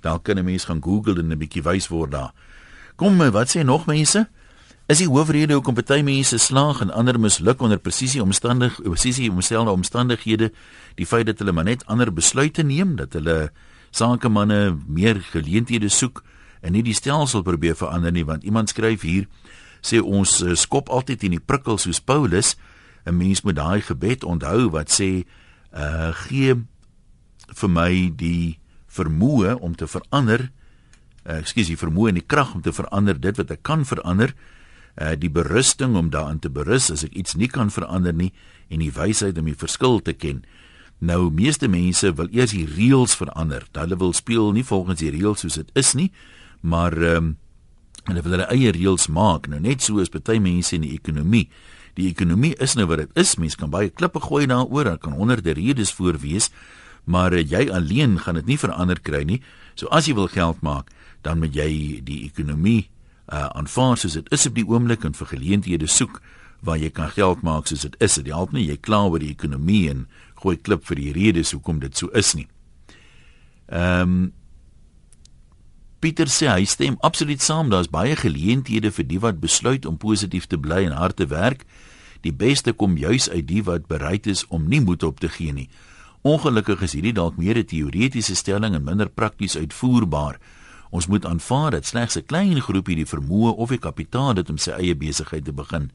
Daar 0.00 0.20
kan 0.20 0.38
'n 0.38 0.44
mens 0.44 0.64
gaan 0.64 0.82
Google 0.82 1.18
en 1.18 1.32
'n 1.32 1.38
bietjie 1.38 1.62
wys 1.62 1.88
word 1.88 2.10
daar. 2.10 2.32
Kom, 2.96 3.18
wat 3.18 3.56
sê 3.56 3.64
nog 3.64 3.86
mense? 3.86 4.28
Is 4.86 4.98
die 4.98 5.08
hoofrede 5.08 5.54
hoekom 5.56 5.74
party 5.74 6.02
mense 6.04 6.36
slaag 6.38 6.82
en 6.84 6.90
ander 6.92 7.16
misluk 7.20 7.62
onder 7.64 7.78
presisie 7.78 8.20
omstandig 8.22 8.76
presisie 8.82 9.30
omstelde 9.32 9.70
omstandighede 9.70 10.50
die 10.94 11.06
feit 11.06 11.26
dat 11.26 11.38
hulle 11.38 11.52
maar 11.52 11.64
net 11.64 11.86
ander 11.86 12.12
besluite 12.12 12.62
neem 12.62 12.96
dat 12.96 13.12
hulle 13.16 13.50
sakemanne 13.90 14.76
meer 14.86 15.22
geleenthede 15.32 15.88
soek 15.88 16.20
en 16.60 16.76
nie 16.76 16.82
die 16.82 16.92
stelsel 16.92 17.42
probeer 17.42 17.74
verander 17.74 18.12
nie 18.12 18.26
want 18.28 18.44
iemand 18.44 18.68
skryf 18.68 19.00
hier 19.08 19.24
sê 19.80 20.02
ons 20.04 20.42
uh, 20.42 20.52
skop 20.52 20.92
altyd 20.92 21.24
in 21.24 21.38
die 21.38 21.40
prikkel 21.40 21.80
soos 21.80 22.02
Paulus 22.04 22.52
'n 23.04 23.16
mens 23.16 23.42
moet 23.42 23.56
daai 23.56 23.80
gebed 23.80 24.24
onthou 24.24 24.70
wat 24.70 24.90
sê 24.90 25.24
uh, 25.76 26.12
gee 26.28 26.54
vir 27.54 27.70
my 27.70 28.12
die 28.16 28.58
vermoë 28.88 29.58
om 29.60 29.74
te 29.74 29.86
verander 29.86 30.50
uh, 31.26 31.38
ekskuus 31.38 31.68
die 31.72 31.80
vermoë 31.80 32.08
en 32.08 32.20
die 32.20 32.26
krag 32.26 32.54
om 32.54 32.62
te 32.62 32.72
verander 32.72 33.20
dit 33.20 33.36
wat 33.36 33.50
ek 33.50 33.62
kan 33.62 33.84
verander 33.84 34.34
uh, 35.00 35.14
die 35.18 35.30
berusting 35.30 35.96
om 35.96 36.10
daarin 36.10 36.38
te 36.38 36.50
berus 36.50 36.90
as 36.90 37.04
ek 37.04 37.14
iets 37.14 37.36
nie 37.36 37.48
kan 37.48 37.70
verander 37.70 38.14
nie 38.14 38.32
en 38.68 38.80
die 38.80 38.92
wysheid 38.92 39.38
om 39.38 39.48
die 39.50 39.58
verskil 39.58 40.00
te 40.00 40.14
ken. 40.16 40.44
Nou 41.04 41.28
meeste 41.34 41.68
mense 41.68 42.14
wil 42.16 42.30
eers 42.32 42.54
die 42.54 42.66
reëls 42.68 43.16
verander. 43.18 43.66
Hulle 43.76 43.98
wil 44.00 44.14
speel 44.16 44.52
nie 44.56 44.64
volgens 44.64 45.02
die 45.02 45.12
reëls 45.12 45.44
soos 45.44 45.58
dit 45.60 45.72
is 45.78 45.94
nie, 45.98 46.10
maar 46.60 46.96
ehm 46.96 47.16
um, 47.16 47.32
hulle 48.04 48.20
wil 48.20 48.34
hulle 48.36 48.46
eie 48.52 48.72
reëls 48.76 49.06
maak. 49.08 49.46
Nou 49.48 49.60
net 49.64 49.80
so 49.80 50.02
is 50.02 50.10
baie 50.12 50.40
mense 50.40 50.74
in 50.76 50.82
die 50.84 50.92
ekonomie. 50.92 51.46
Die 51.98 52.08
ekonomie 52.10 52.54
is 52.62 52.74
nou 52.74 52.86
wat 52.90 53.04
dit 53.04 53.20
is. 53.20 53.36
Mense 53.38 53.58
kan 53.58 53.70
baie 53.70 53.90
klippe 53.90 54.20
gooi 54.20 54.46
daaroor, 54.50 54.84
daar 54.84 54.98
kan 54.98 55.14
honderde 55.18 55.54
redes 55.54 55.92
voor 55.92 56.18
wees, 56.22 56.50
maar 57.04 57.32
uh, 57.32 57.42
jy 57.42 57.68
alleen 57.70 58.18
gaan 58.18 58.40
dit 58.40 58.46
nie 58.46 58.58
verander 58.58 59.00
kry 59.00 59.22
nie. 59.28 59.40
So 59.74 59.90
as 59.94 60.08
jy 60.08 60.14
wil 60.18 60.28
geld 60.32 60.62
maak, 60.62 60.90
dan 61.22 61.40
moet 61.40 61.54
jy 61.56 62.00
die 62.04 62.24
ekonomie 62.28 62.88
uh 63.32 63.48
aanvaar 63.56 63.96
soos 63.96 64.18
dit 64.18 64.26
is 64.36 64.42
op 64.44 64.56
die 64.58 64.66
oomblik 64.68 65.04
en 65.08 65.14
vir 65.16 65.30
geleenthede 65.30 65.86
soek 65.88 66.18
waar 66.64 66.76
jy 66.76 66.90
kan 66.92 67.08
geld 67.12 67.40
maak 67.44 67.68
soos 67.68 67.86
dit 67.86 67.96
is. 68.04 68.18
Dit 68.20 68.32
help 68.32 68.52
nie 68.52 68.66
jy 68.66 68.76
kla 68.76 69.04
oor 69.08 69.22
die 69.22 69.32
ekonomie 69.32 69.88
en 69.92 70.06
gooi 70.42 70.56
klip 70.60 70.84
vir 70.88 71.00
die 71.00 71.12
redes 71.16 71.54
hoekom 71.56 71.80
dit 71.80 71.96
so 71.96 72.12
is 72.12 72.34
nie. 72.36 72.48
Ehm 73.68 74.16
um, 74.16 74.32
Pieter 76.04 76.28
sê 76.28 76.50
hy 76.52 76.66
stem 76.68 76.98
absoluut 77.00 77.40
saam. 77.40 77.70
Daar's 77.72 77.88
baie 77.88 78.12
geleenthede 78.12 78.90
vir 78.92 79.06
die 79.08 79.18
wat 79.24 79.38
besluit 79.40 79.86
om 79.88 79.94
positief 79.96 80.44
te 80.52 80.58
bly 80.60 80.82
en 80.84 80.92
hard 80.92 81.16
te 81.16 81.24
werk. 81.30 81.62
Die 82.20 82.32
beste 82.42 82.74
kom 82.76 82.98
juis 83.00 83.30
uit 83.32 83.46
die 83.48 83.62
wat 83.64 83.86
bereid 83.88 84.28
is 84.28 84.42
om 84.52 84.66
nie 84.68 84.82
moed 84.84 85.00
op 85.08 85.22
te 85.24 85.30
gee 85.32 85.54
nie. 85.56 85.70
Ongelukkig 86.20 86.82
is 86.84 86.92
hierdie 86.92 87.14
dalk 87.16 87.38
meer 87.40 87.56
'n 87.56 87.64
teoretiese 87.64 88.36
stelling 88.36 88.74
en 88.74 88.84
minder 88.84 89.08
prakties 89.08 89.56
uitvoerbaar. 89.56 90.36
Ons 90.90 91.06
moet 91.06 91.24
aanvaar 91.24 91.70
dat 91.70 91.86
slegs 91.86 92.16
'n 92.16 92.26
klein 92.26 92.60
groepie 92.60 92.96
die 92.96 93.08
vermoë 93.08 93.56
of 93.56 93.68
die 93.68 93.80
kapitaal 93.80 94.36
het 94.36 94.50
om 94.50 94.58
sy 94.58 94.72
eie 94.72 94.94
besigheid 94.94 95.44
te 95.44 95.52
begin. 95.52 95.90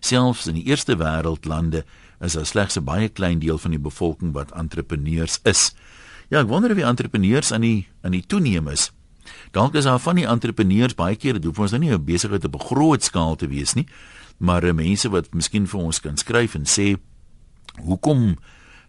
Selfs 0.00 0.46
in 0.46 0.54
die 0.54 0.66
eerste 0.66 0.96
wêreldlande 0.96 1.84
is 2.20 2.32
daar 2.32 2.46
slegs 2.46 2.76
'n 2.76 2.84
baie 2.84 3.08
klein 3.08 3.38
deel 3.38 3.58
van 3.58 3.70
die 3.70 3.80
bevolking 3.80 4.32
wat 4.32 4.52
entrepreneurs 4.52 5.40
is. 5.44 5.74
Ja, 6.28 6.40
ek 6.40 6.48
wonder 6.48 6.70
of 6.70 6.76
die 6.76 6.84
entrepreneurs 6.84 7.52
aan 7.52 7.60
die 7.60 7.86
aan 8.02 8.12
die 8.12 8.26
toeneem 8.26 8.68
is. 8.68 8.92
Dalk 9.50 9.74
is 9.74 9.84
daar 9.84 9.98
van 9.98 10.14
die 10.14 10.26
entrepreneurs 10.26 10.94
baie 10.94 11.16
keer, 11.16 11.32
dit 11.32 11.44
hoef 11.44 11.58
ons 11.58 11.70
nou 11.70 11.80
nie 11.80 11.92
'n 11.92 12.04
besigheid 12.04 12.44
op 12.44 12.54
'n 12.54 12.66
groot 12.66 13.02
skaal 13.02 13.36
te 13.36 13.48
wees 13.48 13.74
nie, 13.74 13.86
maar 14.38 14.74
mense 14.74 15.08
wat 15.08 15.34
miskien 15.34 15.66
vir 15.66 15.80
ons 15.80 16.00
kan 16.00 16.16
skryf 16.16 16.54
en 16.54 16.64
sê 16.64 16.96
hoekom 17.80 18.36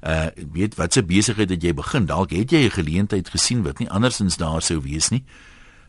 uh 0.02 0.30
weet 0.54 0.76
wat 0.76 0.94
se 0.94 1.04
besigheid 1.04 1.50
het 1.50 1.64
jy 1.64 1.74
begin? 1.74 2.06
Dalk 2.06 2.32
het 2.32 2.52
jy 2.52 2.66
'n 2.66 2.72
geleentheid 2.72 3.30
gesien 3.30 3.64
wat 3.64 3.80
nie 3.80 3.90
andersins 3.90 4.38
daar 4.38 4.62
sou 4.62 4.82
wees 4.82 5.10
nie. 5.10 5.24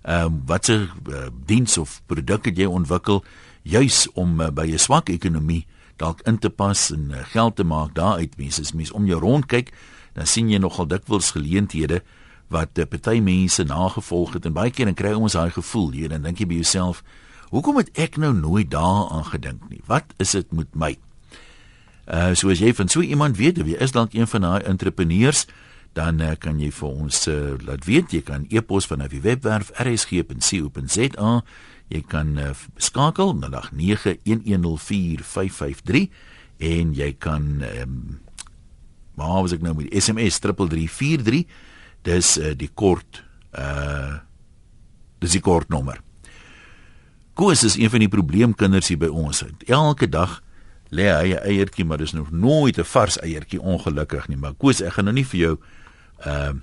Ehm 0.03 0.25
um, 0.25 0.43
wat 0.47 0.65
se 0.65 0.89
uh, 1.09 1.29
diens 1.47 1.79
of 1.79 2.03
produk 2.07 2.45
het 2.45 2.57
jy 2.57 2.65
ontwikkel 2.65 3.25
juis 3.63 4.09
om 4.15 4.41
uh, 4.41 4.51
by 4.51 4.67
'n 4.73 4.79
swak 4.79 5.09
ekonomie 5.09 5.67
dalk 5.97 6.21
in 6.21 6.39
te 6.39 6.51
pas 6.51 6.91
en 6.91 7.11
uh, 7.11 7.25
geld 7.25 7.57
te 7.57 7.65
maak 7.65 7.95
daaruit? 7.95 8.37
Mense 8.37 8.61
as 8.61 8.73
mens 8.73 8.93
om 8.93 9.07
jou 9.07 9.21
rond 9.21 9.47
kyk 9.47 9.73
dan 10.13 10.27
sien 10.27 10.51
jy 10.51 10.59
nogal 10.59 10.87
dikwels 10.87 11.31
geleenthede 11.31 12.03
wat 12.53 12.79
uh, 12.79 12.87
party 12.89 13.19
mense 13.25 13.65
nagevolg 13.65 14.39
het 14.39 14.47
en 14.49 14.57
baie 14.57 14.71
keer 14.71 14.91
dan 14.91 14.99
kry 14.99 15.15
ons 15.17 15.37
daai 15.37 15.51
gevoel 15.55 15.91
hier 15.97 16.15
dan 16.15 16.27
dink 16.27 16.41
jy 16.41 16.49
by 16.49 16.63
jouself 16.63 17.03
hoekom 17.51 17.81
het 17.81 17.91
ek 17.99 18.17
nou 18.21 18.33
nooit 18.37 18.71
daaraan 18.71 19.27
gedink 19.33 19.69
nie 19.69 19.83
wat 19.87 20.17
is 20.19 20.37
dit 20.37 20.53
met 20.53 20.73
my 20.75 20.97
Uh 22.09 22.33
so 22.33 22.49
as 22.49 22.65
jy 22.65 22.73
van 22.73 22.89
so 22.89 23.05
iemand 23.05 23.37
weet, 23.37 23.61
wie 23.69 23.77
is 23.77 23.93
dalk 23.93 24.17
een 24.17 24.25
van 24.27 24.41
daai 24.41 24.65
entrepreneurs, 24.65 25.45
dan 25.93 26.21
uh, 26.25 26.33
kan 26.41 26.57
jy 26.61 26.71
vir 26.73 26.89
ons 26.89 27.29
uh, 27.29 27.57
laat 27.67 27.85
weet. 27.85 28.13
Jy 28.17 28.23
kan 28.25 28.47
e-pos 28.49 28.87
van 28.89 28.99
die 29.05 29.21
webwerf 29.21 29.69
rsg.co.za. 29.77 31.43
Jy 31.93 32.01
kan 32.09 32.39
uh, 32.41 32.57
skakel 32.81 33.37
na 33.37 33.53
0891104553 33.53 36.09
en 36.59 36.95
jy 36.97 37.13
kan 37.21 37.63
um, 37.63 38.21
maar 39.19 39.43
as 39.45 39.53
ek 39.55 39.63
nou 39.67 39.75
met 39.77 39.93
SMS 39.93 40.39
3343 40.41 41.45
dis 42.09 42.37
uh, 42.39 42.55
die 42.57 42.71
kort 42.75 43.23
uh 43.53 44.25
dis 45.19 45.35
die 45.35 45.43
kort 45.43 45.67
nommer. 45.67 45.99
Koos 47.35 47.65
is 47.67 47.75
een 47.75 47.91
van 47.91 48.05
die 48.05 48.11
probleemkinders 48.11 48.87
hier 48.93 49.01
by 49.03 49.09
ons. 49.11 49.41
Elke 49.67 50.07
dag 50.07 50.37
lê 50.95 51.09
hy 51.11 51.35
'n 51.35 51.43
eiertjie, 51.43 51.85
maar 51.85 51.99
dis 51.99 52.15
nog 52.15 52.31
nooit 52.31 52.79
'n 52.79 52.85
vars 52.85 53.19
eiertjie 53.19 53.61
ongelukkig 53.61 54.29
nie. 54.29 54.37
Maar 54.37 54.55
Koos, 54.55 54.81
ek 54.81 54.93
gaan 54.93 55.05
nou 55.05 55.15
nie 55.15 55.27
vir 55.27 55.41
jou 55.41 55.59
ehm 56.25 56.57
uh, 56.57 56.63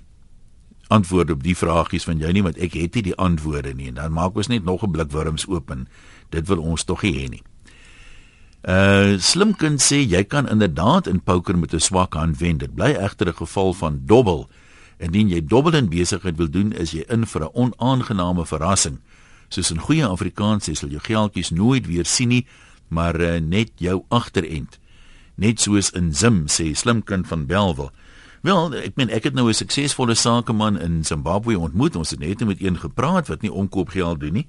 antwoord 0.88 1.32
op 1.32 1.44
die 1.44 1.56
vragies 1.58 2.04
van 2.04 2.18
jou 2.18 2.32
nie, 2.32 2.44
want 2.44 2.58
ek 2.58 2.74
het 2.74 2.94
nie 2.94 3.02
die 3.02 3.16
antwoorde 3.16 3.74
nie. 3.74 3.88
En 3.88 3.94
dan 3.94 4.14
maak 4.14 4.36
ons 4.36 4.48
net 4.48 4.64
nog 4.64 4.84
'n 4.84 4.92
blik 4.92 5.12
wurms 5.12 5.48
oop 5.48 5.72
en 5.72 5.88
dit 6.30 6.48
wil 6.48 6.62
ons 6.62 6.84
tog 6.84 7.02
nie 7.02 7.14
hê 7.14 7.30
nie. 7.30 7.44
Uh 8.64 9.18
slim 9.18 9.56
kind 9.56 9.82
sê 9.82 10.02
jy 10.02 10.24
kan 10.24 10.50
inderdaad 10.50 11.08
in 11.08 11.22
poker 11.22 11.58
met 11.58 11.74
'n 11.74 11.80
swak 11.80 12.14
hand 12.14 12.38
wen. 12.38 12.58
Dit 12.58 12.75
bly 12.75 12.94
egter 12.94 13.28
'n 13.28 13.34
geval 13.34 13.74
van 13.74 14.02
dobbel. 14.06 14.50
Indien 14.98 15.30
jy 15.30 15.42
dobbel 15.46 15.75
in 15.75 15.90
besigheid 15.90 16.38
wil 16.38 16.50
doen, 16.50 16.72
is 16.74 16.92
jy 16.92 17.04
in 17.10 17.25
vir 17.25 17.42
'n 17.44 17.54
onaangename 17.54 18.46
verrassing. 18.46 19.00
Soos 19.50 19.72
in 19.72 19.80
goeie 19.80 20.06
Afrikaans 20.06 20.70
sê, 20.70 20.75
sal 20.75 20.90
jou 20.90 21.00
geldjies 21.00 21.52
nooit 21.52 21.88
weer 21.88 22.06
sien 22.06 22.30
nie, 22.30 22.46
maar 22.88 23.20
uh, 23.22 23.40
net 23.40 23.72
jou 23.75 24.06
agterend. 24.10 24.80
Net 25.36 25.60
soos 25.60 25.92
in 25.92 26.14
Zim 26.14 26.48
sê 26.48 26.74
slim 26.75 27.04
kind 27.04 27.28
van 27.28 27.46
Belwel. 27.46 27.92
Wel, 28.46 28.75
ek 28.78 28.96
meen 28.96 29.10
ek 29.10 29.24
het 29.24 29.34
nou 29.34 29.50
'n 29.50 29.54
suksesvolle 29.54 30.16
sakeman 30.16 30.78
in 30.80 31.04
Zimbabwe 31.04 31.58
ontmoet. 31.58 31.96
Ons 31.96 32.10
het 32.10 32.20
net 32.20 32.46
met 32.46 32.62
een 32.62 32.78
gepraat 32.78 33.28
wat 33.28 33.42
nie 33.42 33.52
omkoopgeld 33.52 34.20
doen 34.20 34.34
nie. 34.34 34.48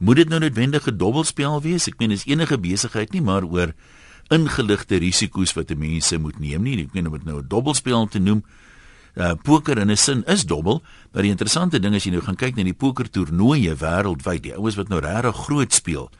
Moet 0.00 0.16
dit 0.16 0.28
nou 0.28 0.40
noodwendig 0.40 0.86
'n 0.88 0.96
dobbelspel 0.96 1.62
wees? 1.62 1.86
Ek 1.86 1.98
meen 1.98 2.10
is 2.10 2.24
enige 2.24 2.58
besigheid 2.58 3.12
nie 3.12 3.20
maar 3.20 3.44
oor 3.44 3.74
ingeligte 4.30 4.96
risiko's 4.96 5.52
wat 5.52 5.70
'n 5.70 5.78
mens 5.78 6.16
moet 6.16 6.38
neem 6.38 6.62
nie. 6.62 6.82
Ek 6.82 6.94
meen 6.94 7.06
om 7.06 7.12
dit 7.12 7.24
nou 7.24 7.38
'n 7.38 7.48
dobbelspel 7.48 8.06
te 8.06 8.18
noem. 8.18 8.44
Uh 9.14 9.34
poker 9.42 9.78
in 9.78 9.90
'n 9.90 9.96
sin 9.96 10.24
is 10.26 10.44
dobbel, 10.44 10.82
maar 11.12 11.22
die 11.22 11.30
interessante 11.30 11.80
ding 11.80 11.94
is 11.94 12.04
jy 12.04 12.10
nou 12.10 12.22
gaan 12.22 12.36
kyk 12.36 12.56
na 12.56 12.62
die 12.62 12.74
pokertoernooie 12.74 13.74
wêreldwyd, 13.74 14.42
die 14.42 14.54
ouens 14.54 14.74
wat 14.74 14.88
nou 14.88 15.00
regtig 15.00 15.36
groot 15.36 15.72
speel, 15.72 16.10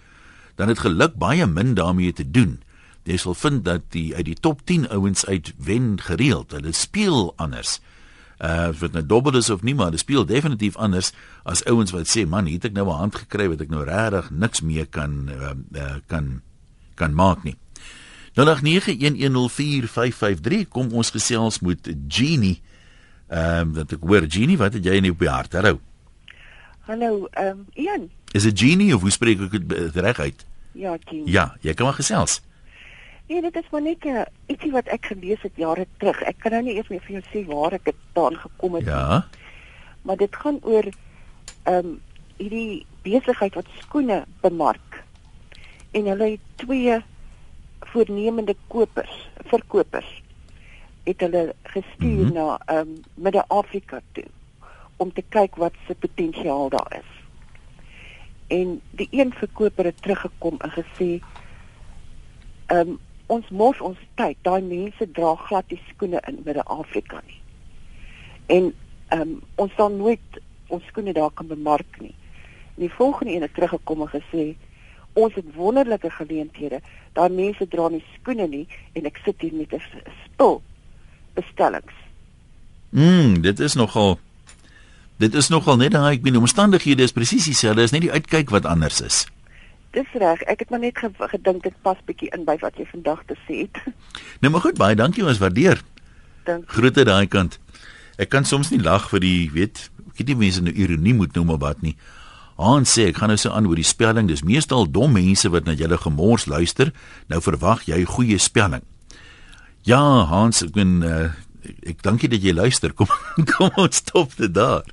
dan 0.55 0.69
het 0.69 0.79
geluk 0.79 1.15
baie 1.15 1.47
min 1.47 1.75
daarmee 1.75 2.13
te 2.13 2.31
doen. 2.31 2.63
Jy 3.03 3.17
sal 3.17 3.35
vind 3.35 3.65
dat 3.65 3.81
die 3.91 4.15
uit 4.15 4.25
die 4.25 4.41
top 4.41 4.61
10 4.65 4.89
ouens 4.89 5.27
uit 5.27 5.53
wen 5.59 6.01
gereeld. 6.01 6.53
Hulle 6.53 6.73
speel 6.73 7.33
anders 7.37 7.81
uh 8.43 8.69
wat 8.79 8.93
nou 8.93 9.07
dobbel 9.07 9.37
is 9.39 9.51
of 9.51 9.63
nie 9.63 9.75
maar 9.75 9.91
dit 9.91 10.01
speel 10.01 10.27
definitief 10.27 10.77
anders 10.77 11.13
as 11.45 11.65
ouens 11.71 11.91
wat 11.95 12.09
sê 12.11 12.27
man 12.27 12.47
het 12.51 12.65
ek 12.65 12.73
nou 12.73 12.89
'n 12.89 12.99
hand 12.99 13.15
gekry 13.15 13.49
wat 13.49 13.61
ek 13.61 13.71
nou 13.71 13.85
regtig 13.85 14.31
niks 14.31 14.61
meer 14.61 14.87
kan 14.87 15.31
uh, 15.31 15.51
uh, 15.73 15.95
kan 16.07 16.43
kan 16.95 17.15
maak 17.15 17.45
nie 17.45 17.57
0891104553 18.35 18.41
kom 20.69 20.93
ons 20.93 21.11
gesels 21.11 21.61
met 21.61 21.97
Genie 22.09 22.63
ehm 23.29 23.61
um, 23.61 23.75
dat 23.75 23.93
ek 23.93 24.03
hoor 24.05 24.27
Genie 24.29 24.59
wat 24.61 24.73
het 24.77 24.85
jy 24.85 24.99
in 25.01 25.09
die 25.09 25.29
hart 25.29 25.53
hallo 25.53 25.79
hallo 26.89 27.29
ehm 27.33 27.47
um, 27.49 27.67
Ian 27.75 28.11
is 28.33 28.43
dit 28.43 28.59
Genie 28.59 28.95
of 28.95 29.01
hoe 29.01 29.11
spreek 29.11 29.41
ek 29.41 29.69
dit 29.69 29.97
reg 29.97 30.19
uit 30.19 30.47
ja 30.73 30.97
Genie 31.05 31.31
ja 31.33 31.55
jy 31.61 31.75
kan 31.75 31.87
maar 31.87 32.01
gesels 32.01 32.43
Nee, 33.25 33.41
dit 33.41 33.55
is 33.57 33.69
maar 33.73 33.81
net 33.81 34.05
uh, 34.05 34.23
ietsie 34.53 34.69
wat 34.73 34.89
ek 34.93 35.07
gelees 35.09 35.41
het 35.41 35.55
jare 35.57 35.87
terug. 35.97 36.19
Ek 36.29 36.43
kan 36.45 36.53
nou 36.53 36.59
nie 36.67 36.75
eers 36.77 36.91
meer 36.93 37.01
vir 37.07 37.15
jou 37.15 37.23
sê 37.31 37.41
waar 37.49 37.73
ek 37.73 37.87
dit 37.89 38.03
daan 38.13 38.37
gekom 38.37 38.77
het 38.77 38.85
nie. 38.85 38.93
Ja. 38.93 39.23
Maar 40.05 40.19
dit 40.21 40.37
gaan 40.43 40.59
oor 40.61 40.91
ehm 41.65 41.79
um, 41.79 41.95
hierdie 42.37 42.85
besigheid 43.07 43.57
wat 43.57 43.71
skoene 43.79 44.19
bemark. 44.43 45.01
En 45.97 46.11
hulle 46.11 46.29
het 46.35 46.45
twee 46.61 46.99
voornemende 47.95 48.57
kopers, 48.69 49.15
verkopers 49.49 50.11
het 51.05 51.21
hulle 51.21 51.55
gestuur 51.63 52.25
mm 52.25 52.25
-hmm. 52.25 52.33
na 52.33 52.61
ehm 52.67 52.79
um, 52.79 53.01
Midde-Afrika 53.15 54.01
toe 54.13 54.25
om 54.97 55.13
te 55.13 55.25
kyk 55.29 55.57
wat 55.57 55.73
se 55.87 55.95
potensiaal 55.95 56.69
daar 56.69 56.97
is. 56.99 57.11
En 58.47 58.81
die 58.91 59.09
een 59.11 59.33
verkoper 59.33 59.85
het 59.85 60.03
teruggekom 60.03 60.57
en 60.59 60.71
gesê 60.71 61.21
ehm 62.67 62.89
um, 62.89 62.99
ons 63.27 63.49
mors 63.49 63.81
ons 63.81 63.99
tyd. 64.15 64.37
Daai 64.43 64.63
mense 64.63 65.11
dra 65.11 65.35
glad 65.35 65.65
die 65.69 65.81
skoene 65.89 66.21
in 66.29 66.43
Midde-Afrika 66.45 67.23
nie. 67.27 67.41
En 68.47 68.75
ehm 69.09 69.21
um, 69.21 69.41
ons 69.55 69.73
sal 69.75 69.91
nooit 69.91 70.41
ons 70.67 70.87
skoene 70.87 71.13
daar 71.13 71.31
kan 71.31 71.47
bemark 71.47 72.01
nie. 72.01 72.15
En 72.75 72.81
die 72.87 72.93
volgende 72.93 73.33
een 73.33 73.43
het 73.43 73.55
teruggekom 73.55 74.01
en 74.01 74.21
gesê 74.21 74.55
ons 75.13 75.35
het 75.35 75.55
wonderlike 75.55 76.11
geleenthede. 76.11 76.81
Daai 77.13 77.29
mense 77.29 77.69
dra 77.69 77.89
nie 77.89 78.05
skoene 78.15 78.47
nie 78.47 78.69
en 78.93 79.05
ek 79.05 79.21
sit 79.25 79.41
hier 79.41 79.55
met 79.55 79.73
'n 79.73 79.83
spul 80.25 80.63
bestellings. 81.35 81.93
Mm, 82.95 83.41
dit 83.43 83.61
is 83.61 83.75
nogal 83.75 84.19
Dit 85.23 85.35
is 85.39 85.47
nogal 85.49 85.77
net 85.79 85.93
daai 85.95 86.17
ek 86.17 86.25
bedoel 86.25 86.43
omstandighede 86.43 87.05
is 87.07 87.15
presies 87.15 87.47
dieselfde, 87.47 87.85
is 87.87 87.93
net 87.95 88.03
die 88.03 88.11
uitkyk 88.11 88.51
wat 88.51 88.67
anders 88.67 88.99
is. 89.01 89.21
Dis 89.95 90.11
reg. 90.19 90.43
Ek 90.51 90.65
het 90.65 90.73
maar 90.75 90.83
net 90.83 90.99
gedink 90.99 91.63
dit 91.63 91.75
pas 91.87 91.99
bietjie 92.07 92.33
in 92.35 92.43
by 92.49 92.57
wat 92.63 92.75
jy 92.81 92.87
vandag 92.91 93.23
te 93.31 93.39
sê 93.47 93.67
het. 93.67 93.79
Nou 94.43 94.51
maar 94.51 94.65
goed, 94.65 94.79
baie 94.79 94.99
dankie 94.99 95.23
ons 95.23 95.39
waardeer. 95.39 95.79
Dankie. 96.45 96.67
Groete 96.75 97.05
daai 97.07 97.31
kant. 97.31 97.61
Ek 98.19 98.33
kan 98.35 98.45
soms 98.45 98.73
nie 98.75 98.83
lag 98.83 99.07
vir 99.13 99.23
die, 99.23 99.39
weet, 99.55 99.87
ek 100.11 100.19
weet 100.19 100.33
nie 100.33 100.39
mense 100.43 100.65
nou 100.67 100.75
ironie 100.75 101.15
moet 101.15 101.39
noem 101.39 101.55
of 101.55 101.63
wat 101.63 101.83
nie. 101.87 101.95
Hans 102.59 102.93
sê 102.95 103.09
ek 103.11 103.23
gaan 103.23 103.31
nou 103.31 103.39
so 103.39 103.55
aan 103.55 103.71
oor 103.71 103.79
die 103.79 103.87
spelling. 103.87 104.27
Dis 104.31 104.43
meestal 104.47 104.91
dom 104.91 105.15
mense 105.15 105.51
wat 105.51 105.67
na 105.67 105.79
julle 105.79 105.99
gemors 106.03 106.49
luister. 106.51 106.91
Nou 107.31 107.39
verwag 107.43 107.87
jy 107.87 108.03
goeie 108.07 108.39
spelling. 108.43 108.83
Ja, 109.85 110.01
Hans, 110.01 110.63
ek 110.65 110.71
ben 110.73 111.03
uh, 111.05 111.27
ek 111.85 111.99
dankie 112.07 112.31
dat 112.33 112.41
jy 112.41 112.55
luister. 112.57 112.95
Kom 112.97 113.11
kom 113.53 113.83
ons 113.83 113.99
stop 114.01 114.33
dit 114.39 114.53
daar. 114.57 114.87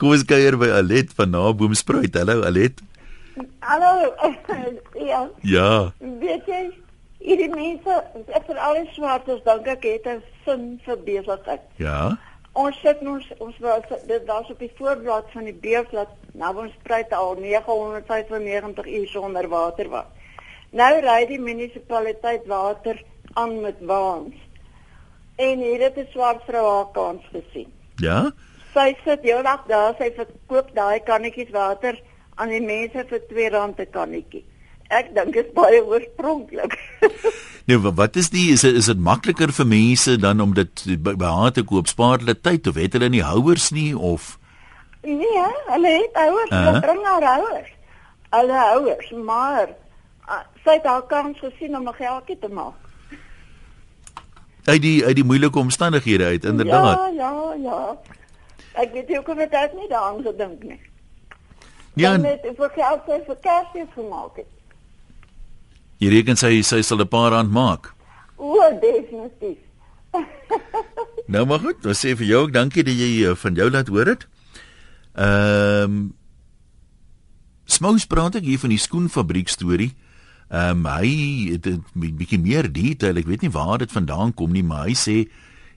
Kom 0.00 0.14
ons 0.14 0.24
kuier 0.24 0.56
by 0.56 0.70
Alet 0.78 1.12
van 1.18 1.34
Naboomspruit. 1.34 2.16
Hallo 2.16 2.46
Alet. 2.48 2.80
Hallo. 3.68 3.90
ja. 5.10 5.20
Ja. 5.44 5.68
Weet 6.22 6.48
jy, 6.48 6.62
hierdie 7.20 7.50
mense, 7.52 7.98
ek 8.32 8.48
vir 8.48 8.62
al 8.64 8.80
die 8.80 8.88
swartes 8.94 9.44
dink 9.44 9.68
ek 9.74 9.84
het 9.90 10.08
'n 10.08 10.24
sin 10.46 10.64
vir 10.86 11.04
besigheid. 11.10 11.68
Ja. 11.76 12.16
Ons 12.56 12.80
sit 12.80 13.04
ons 13.04 13.28
ons 13.44 13.60
was 13.60 13.92
dit 14.08 14.26
daar's 14.26 14.48
op 14.48 14.64
die 14.64 14.72
voorblad 14.80 15.28
van 15.36 15.52
die 15.52 15.58
beurtblad 15.68 16.16
nou 16.32 16.54
ons 16.64 16.72
spruit 16.80 17.12
al 17.12 17.36
995 17.36 18.88
uur 18.88 19.06
sonder 19.12 19.52
water 19.52 19.92
was. 19.92 20.08
Nou 20.72 20.92
ry 21.04 21.26
die 21.28 21.38
munisipaliteit 21.38 22.48
water 22.48 23.04
aan 23.32 23.60
met 23.60 23.76
waans. 23.80 24.34
En 25.36 25.58
hier 25.58 25.80
het 25.80 25.96
'n 25.96 26.08
swart 26.10 26.42
vrou 26.44 26.66
haar 26.74 26.90
kans 26.92 27.22
gesien. 27.32 27.72
Ja. 27.96 28.30
Sy 28.74 28.96
sit 29.04 29.22
heeldag 29.22 29.64
daar, 29.66 29.94
sy 29.98 30.12
verkoop 30.14 30.70
daai 30.74 31.00
kannetjies 31.00 31.50
water 31.50 32.00
aan 32.34 32.48
die 32.48 32.62
mense 32.62 33.04
vir 33.08 33.20
R2 33.20 33.78
'n 33.78 33.90
kannetjie. 33.90 34.44
Ek 34.88 35.14
dink 35.14 35.32
dit 35.32 35.46
is 35.46 35.52
baie 35.52 35.84
oorspronklik. 35.86 36.74
nee, 37.66 37.78
wat 37.78 38.16
is 38.16 38.30
die 38.30 38.52
is 38.52 38.64
is 38.64 38.86
dit 38.86 38.98
makliker 38.98 39.52
vir 39.52 39.66
mense 39.66 40.16
dan 40.16 40.40
om 40.40 40.54
dit 40.54 40.84
by, 40.98 41.14
by 41.14 41.26
haar 41.26 41.52
te 41.52 41.62
koop? 41.62 41.86
Spaar 41.86 42.18
hulle 42.18 42.40
tyd 42.40 42.66
of 42.66 42.74
het 42.74 42.92
hulle 42.92 43.08
nie 43.08 43.22
houers 43.22 43.70
nie 43.70 43.94
of 43.98 44.38
Nee, 45.02 45.44
hulle 45.66 45.88
het 45.88 46.16
houers, 46.18 46.50
hulle 46.50 46.66
uh 46.66 46.72
-huh. 46.72 46.80
bring 46.80 47.04
haar 47.04 47.24
houers. 47.24 47.70
Hulle 48.30 48.52
houers, 48.52 49.10
maar 49.24 49.68
uh, 50.28 50.42
sy 50.64 50.76
het 50.76 50.86
al 50.86 51.02
kans 51.02 51.38
gesien 51.38 51.76
om 51.76 51.88
'n 51.88 51.94
geldjie 51.94 52.38
te 52.38 52.48
maak. 52.48 52.89
Uit 54.70 54.82
die 54.84 54.98
uit 55.04 55.16
die 55.18 55.26
moeilike 55.26 55.58
omstandighede 55.58 56.24
uit 56.24 56.44
inderdaad. 56.44 56.98
Ja, 57.16 57.30
ja, 57.30 57.54
ja. 57.64 57.80
Ek 58.78 58.92
weet 58.94 59.10
jy 59.10 59.18
hoekom 59.18 59.42
het 59.42 59.54
ek 59.58 59.74
nie 59.78 59.88
daaraan 59.90 60.22
gedink 60.24 60.62
nie. 60.62 60.78
Ja, 61.98 62.14
net 62.16 62.44
vir 62.56 62.70
geld 62.76 63.08
sy 63.08 63.18
vir 63.26 63.38
Kersfees 63.44 63.90
gemaak 63.96 64.38
het. 64.40 64.50
Jy 66.00 66.12
reken 66.14 66.38
sy 66.38 66.60
sy 66.62 66.80
sal 66.86 67.02
'n 67.02 67.08
paar 67.08 67.34
rand 67.34 67.50
maak. 67.52 67.90
O, 68.36 68.56
definitief. 68.80 69.58
nou 71.34 71.44
maar 71.46 71.60
goed, 71.60 71.82
dan 71.82 71.94
sê 71.94 72.14
vir 72.16 72.26
jou 72.26 72.46
ook 72.46 72.54
dankie 72.54 72.82
dat 72.86 72.94
jy 72.94 73.10
eh, 73.26 73.36
van 73.36 73.54
jou 73.54 73.70
laat 73.70 73.88
hoor 73.88 74.04
dit. 74.14 74.26
Ehm 75.14 75.84
um, 75.84 76.00
Smous 77.70 78.06
praat 78.10 78.34
ek 78.34 78.48
hier 78.48 78.58
van 78.58 78.72
die 78.72 78.82
skoenfabriek 78.82 79.48
storie. 79.48 79.92
Ehm 80.50 80.82
um, 80.82 80.86
hy 80.90 81.10
het 81.52 81.66
'n 81.66 81.84
bietjie 81.94 82.38
meer 82.38 82.66
detail, 82.72 83.16
ek 83.16 83.26
weet 83.26 83.42
nie 83.42 83.50
waar 83.54 83.78
dit 83.78 83.92
vandaan 83.92 84.34
kom 84.34 84.50
nie, 84.52 84.64
maar 84.64 84.86
hy 84.86 84.94
sê 84.94 85.30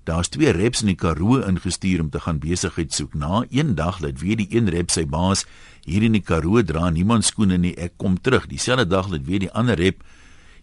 daar's 0.03 0.29
twee 0.29 0.51
reps 0.51 0.81
in 0.81 0.87
die 0.87 0.95
Karoo 0.95 1.39
ingestuur 1.45 2.01
om 2.01 2.09
te 2.09 2.19
gaan 2.19 2.39
besigheid 2.39 2.93
soek. 2.93 3.13
Na 3.13 3.45
een 3.49 3.75
dag 3.75 4.01
laat 4.01 4.19
weet 4.19 4.37
die 4.37 4.47
een 4.49 4.69
rep 4.69 4.89
sy 4.89 5.05
baas 5.05 5.45
hier 5.85 6.03
in 6.03 6.11
die 6.11 6.21
Karoo 6.21 6.63
dra 6.63 6.89
niemand 6.89 7.25
skoene 7.25 7.57
nie, 7.57 7.75
ek 7.77 7.93
kom 7.97 8.21
terug. 8.21 8.47
Dieselfde 8.47 8.87
dag 8.87 9.09
laat 9.09 9.25
weet 9.25 9.39
die 9.39 9.51
ander 9.51 9.75
rep 9.75 10.03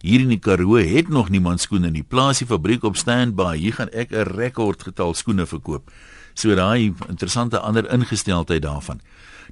hier 0.01 0.19
in 0.19 0.29
die 0.29 0.39
Karoo 0.39 0.75
het 0.75 1.09
nog 1.09 1.29
niemand 1.29 1.61
skoene 1.61 1.89
nie. 1.89 2.03
Plaas 2.03 2.41
die 2.41 2.47
fabriek 2.47 2.83
op 2.83 2.97
standby. 2.97 3.57
Hier 3.57 3.73
gaan 3.73 3.89
ek 3.93 4.11
'n 4.11 4.35
rekordgetal 4.35 5.13
skoene 5.13 5.45
verkoop. 5.45 5.91
So 6.33 6.55
daai 6.55 6.93
interessante 7.07 7.59
ander 7.59 7.91
ingesteldheid 7.93 8.61
daarvan. 8.61 8.99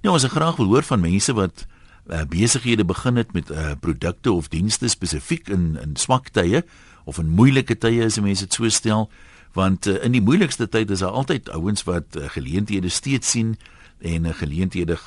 Nou 0.02 0.14
ons 0.14 0.24
ek 0.24 0.32
graag 0.32 0.58
wil 0.58 0.66
hoor 0.66 0.84
van 0.84 1.00
mense 1.00 1.34
wat 1.34 1.66
uh, 2.10 2.22
besighede 2.30 2.86
begin 2.86 3.16
het 3.16 3.34
met 3.34 3.52
uh, 3.52 3.72
produkte 3.80 4.32
of 4.32 4.48
dienste 4.48 4.88
spesifiek 4.88 5.50
in 5.50 5.78
in 5.82 5.96
swak 5.96 6.30
tye 6.30 6.64
of 7.06 7.18
in 7.18 7.30
moeilike 7.30 7.78
tye 7.78 8.06
as 8.06 8.20
mense 8.20 8.46
dit 8.46 8.54
so 8.54 8.70
stel 8.70 9.10
want 9.54 9.88
uh, 9.88 10.04
in 10.04 10.12
die 10.12 10.22
moeilikste 10.22 10.70
tyd 10.70 10.90
is 10.90 11.00
daar 11.00 11.18
altyd 11.18 11.50
ouens 11.50 11.84
wat 11.84 12.16
uh, 12.16 12.30
geleenthede 12.30 12.90
steeds 12.90 13.30
sien 13.30 13.58
en 14.00 14.28
'n 14.28 14.34
geleenthede 14.34 14.98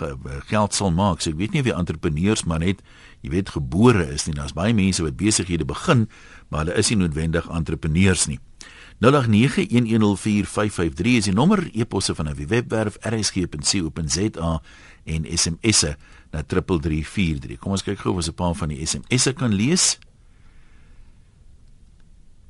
geld 0.46 0.74
sal 0.74 0.90
maak. 0.90 1.20
So 1.20 1.30
ek 1.30 1.36
weet 1.36 1.52
nie 1.52 1.60
of 1.60 1.66
die 1.66 1.74
entrepreneurs 1.74 2.44
maar 2.44 2.58
net 2.58 2.82
jy 3.20 3.30
weet 3.30 3.48
gebore 3.48 4.12
is 4.12 4.26
nie. 4.26 4.34
Daar's 4.34 4.52
baie 4.52 4.74
mense 4.74 5.02
wat 5.02 5.16
besighede 5.16 5.64
begin, 5.64 6.08
maar 6.48 6.64
hulle 6.64 6.76
is 6.76 6.88
nie 6.88 6.98
noodwendig 6.98 7.48
entrepreneurs 7.48 8.26
nie. 8.26 8.38
0891104553 9.02 11.18
is 11.18 11.24
die 11.24 11.34
nommer 11.34 11.70
e-posse 11.72 12.14
van 12.14 12.28
'n 12.28 12.46
webwerf 12.46 12.96
rsg.co.za 13.00 14.62
en 15.04 15.38
SMS'e 15.38 15.96
na 16.32 16.42
3343. 16.42 17.58
Kom 17.60 17.76
ons 17.76 17.84
kyk 17.84 18.00
gou 18.00 18.14
of 18.14 18.22
ons 18.22 18.28
'n 18.28 18.34
paar 18.34 18.54
van 18.54 18.68
die 18.68 18.80
SMS'e 18.86 19.32
kan 19.32 19.52
lees. 19.52 19.98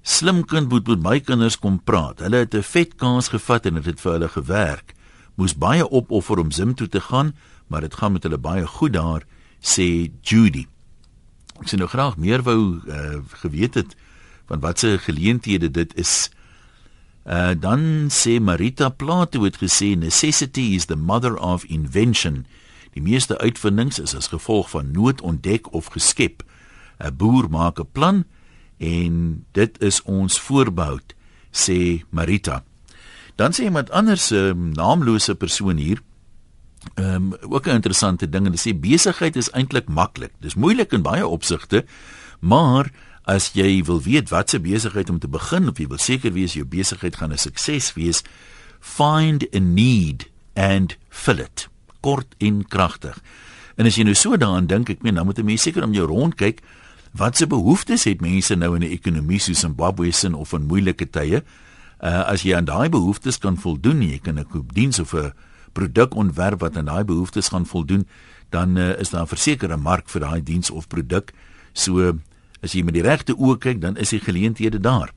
Slim 0.03 0.45
kind 0.45 0.69
moet 0.69 0.87
met 0.87 1.03
my 1.03 1.21
kinders 1.21 1.59
kom 1.59 1.83
praat. 1.83 2.21
Hulle 2.21 2.37
het 2.37 2.55
'n 2.55 2.63
vet 2.63 2.97
kans 2.97 3.29
gevat 3.29 3.67
en 3.67 3.75
dit 3.75 3.85
het, 3.85 3.95
het 3.95 4.01
vir 4.01 4.13
hulle 4.13 4.29
gewerk. 4.29 4.95
Moes 5.37 5.55
baie 5.55 5.89
opoffer 5.89 6.39
om 6.39 6.51
Zim 6.51 6.75
toe 6.75 6.89
te 6.89 7.01
gaan, 7.01 7.35
maar 7.67 7.81
dit 7.81 7.95
gaan 7.95 8.13
met 8.13 8.23
hulle 8.23 8.39
baie 8.39 8.67
goed 8.67 8.93
daar, 8.93 9.25
sê 9.61 10.11
Judy. 10.23 10.67
Ek 11.61 11.69
sien 11.69 11.79
nou 11.79 11.89
graag 11.89 12.17
meer 12.17 12.43
wou 12.43 12.81
uh, 12.87 13.23
geweet 13.43 13.75
het 13.75 13.97
van 14.47 14.61
watse 14.61 14.99
geleenthede 14.99 15.71
dit 15.71 15.95
is. 15.95 16.31
Uh 17.27 17.55
dan 17.55 18.11
sê 18.11 18.41
Marita 18.41 18.89
Plato 18.89 19.45
het 19.47 19.57
gesê 19.57 19.95
necessity 19.97 20.75
is 20.75 20.87
the 20.87 20.97
mother 20.97 21.37
of 21.37 21.65
invention. 21.65 22.47
Die 22.93 23.03
meeste 23.03 23.39
uitvindings 23.39 23.99
is 23.99 24.15
as 24.15 24.29
gevolg 24.33 24.71
van 24.71 24.91
nood 24.93 25.21
ontdek 25.21 25.73
of 25.73 25.87
geskep. 25.87 26.43
'n 26.99 27.17
Boer 27.17 27.49
maak 27.51 27.81
'n 27.81 27.89
plan 27.93 28.25
en 28.79 29.45
dit 29.53 29.83
is 29.83 30.03
ons 30.03 30.41
voorbehoud, 30.41 31.15
sê 31.51 32.03
Marita. 32.11 32.65
Dan 33.37 33.53
sê 33.53 33.65
iemand 33.65 33.91
anders 33.91 34.31
'n 34.31 34.73
naamlose 34.73 35.35
persoon 35.35 35.77
hier. 35.77 36.03
Ehm 36.95 37.15
um, 37.15 37.35
ook 37.49 37.67
'n 37.67 37.79
interessante 37.81 38.29
ding 38.29 38.47
en 38.47 38.53
dit 38.53 38.67
sê 38.67 38.79
besigheid 38.79 39.37
is 39.37 39.51
eintlik 39.51 39.89
maklik. 39.89 40.33
Dis 40.41 40.55
moeilik 40.55 40.93
in 40.93 41.03
baie 41.03 41.27
opsigte, 41.27 41.85
maar 42.41 42.91
as 43.23 43.53
jy 43.55 43.85
wil 43.85 44.03
weet 44.03 44.29
wat 44.29 44.51
se 44.51 44.61
besigheid 44.61 45.11
om 45.11 45.19
te 45.19 45.29
begin 45.29 45.69
of 45.69 45.79
jy 45.79 45.87
wil 45.87 45.99
seker 45.99 46.33
wees 46.33 46.53
jou 46.53 46.67
besigheid 46.67 47.17
gaan 47.17 47.33
'n 47.33 47.39
sukses 47.39 47.95
wees, 47.95 48.23
find 48.81 49.55
a 49.55 49.59
need 49.59 50.31
and 50.55 50.97
fill 51.09 51.39
it. 51.39 51.72
Kort 52.03 52.35
en 52.43 52.61
kragtig. 52.69 53.17
En 53.79 53.89
as 53.89 53.97
jy 53.97 54.05
nou 54.05 54.15
so 54.19 54.37
daaraan 54.37 54.69
dink, 54.69 54.91
ek 54.93 55.03
meen 55.07 55.17
dan 55.17 55.27
moet 55.27 55.39
'n 55.39 55.47
mens 55.47 55.63
seker 55.63 55.85
om 55.85 55.95
jou 55.95 56.07
rond 56.07 56.35
kyk, 56.35 56.61
watse 57.17 57.47
behoeftes 57.47 58.05
het 58.05 58.21
mense 58.21 58.55
nou 58.55 58.75
in 58.77 58.83
'n 58.83 58.93
ekonomie 58.93 59.41
soos 59.41 59.61
Zimbabwe 59.61 60.11
se 60.13 60.37
of 60.37 60.53
in 60.53 60.67
moeilike 60.67 61.11
tye? 61.11 61.43
Uh 62.03 62.23
as 62.29 62.43
jy 62.43 62.55
aan 62.57 62.65
daai 62.65 62.89
behoeftes 62.89 63.39
kan 63.39 63.57
voldoen, 63.57 64.03
jy 64.03 64.19
kan 64.19 64.39
'n 64.39 64.45
koop 64.45 64.75
diens 64.75 64.99
of 64.99 65.15
'n 65.15 65.33
produk 65.73 66.15
ontwerp 66.15 66.61
wat 66.61 66.77
aan 66.77 66.85
daai 66.85 67.05
behoeftes 67.05 67.49
gaan 67.49 67.67
voldoen, 67.67 68.07
dan 68.51 68.77
uh, 68.77 69.01
is 69.01 69.11
daar 69.11 69.23
'n 69.23 69.27
versekerde 69.27 69.77
mark 69.77 70.09
vir 70.09 70.21
daai 70.21 70.43
diens 70.43 70.71
of 70.71 70.89
produk. 70.89 71.33
So 71.73 72.19
As 72.63 72.77
jy 72.77 72.85
met 72.87 72.95
die 72.95 73.03
regte 73.03 73.35
oë 73.35 73.59
kyk, 73.59 73.81
dan 73.83 73.99
is 73.99 74.13
die 74.15 74.23
geleenthede 74.23 74.79
daar. 74.79 75.11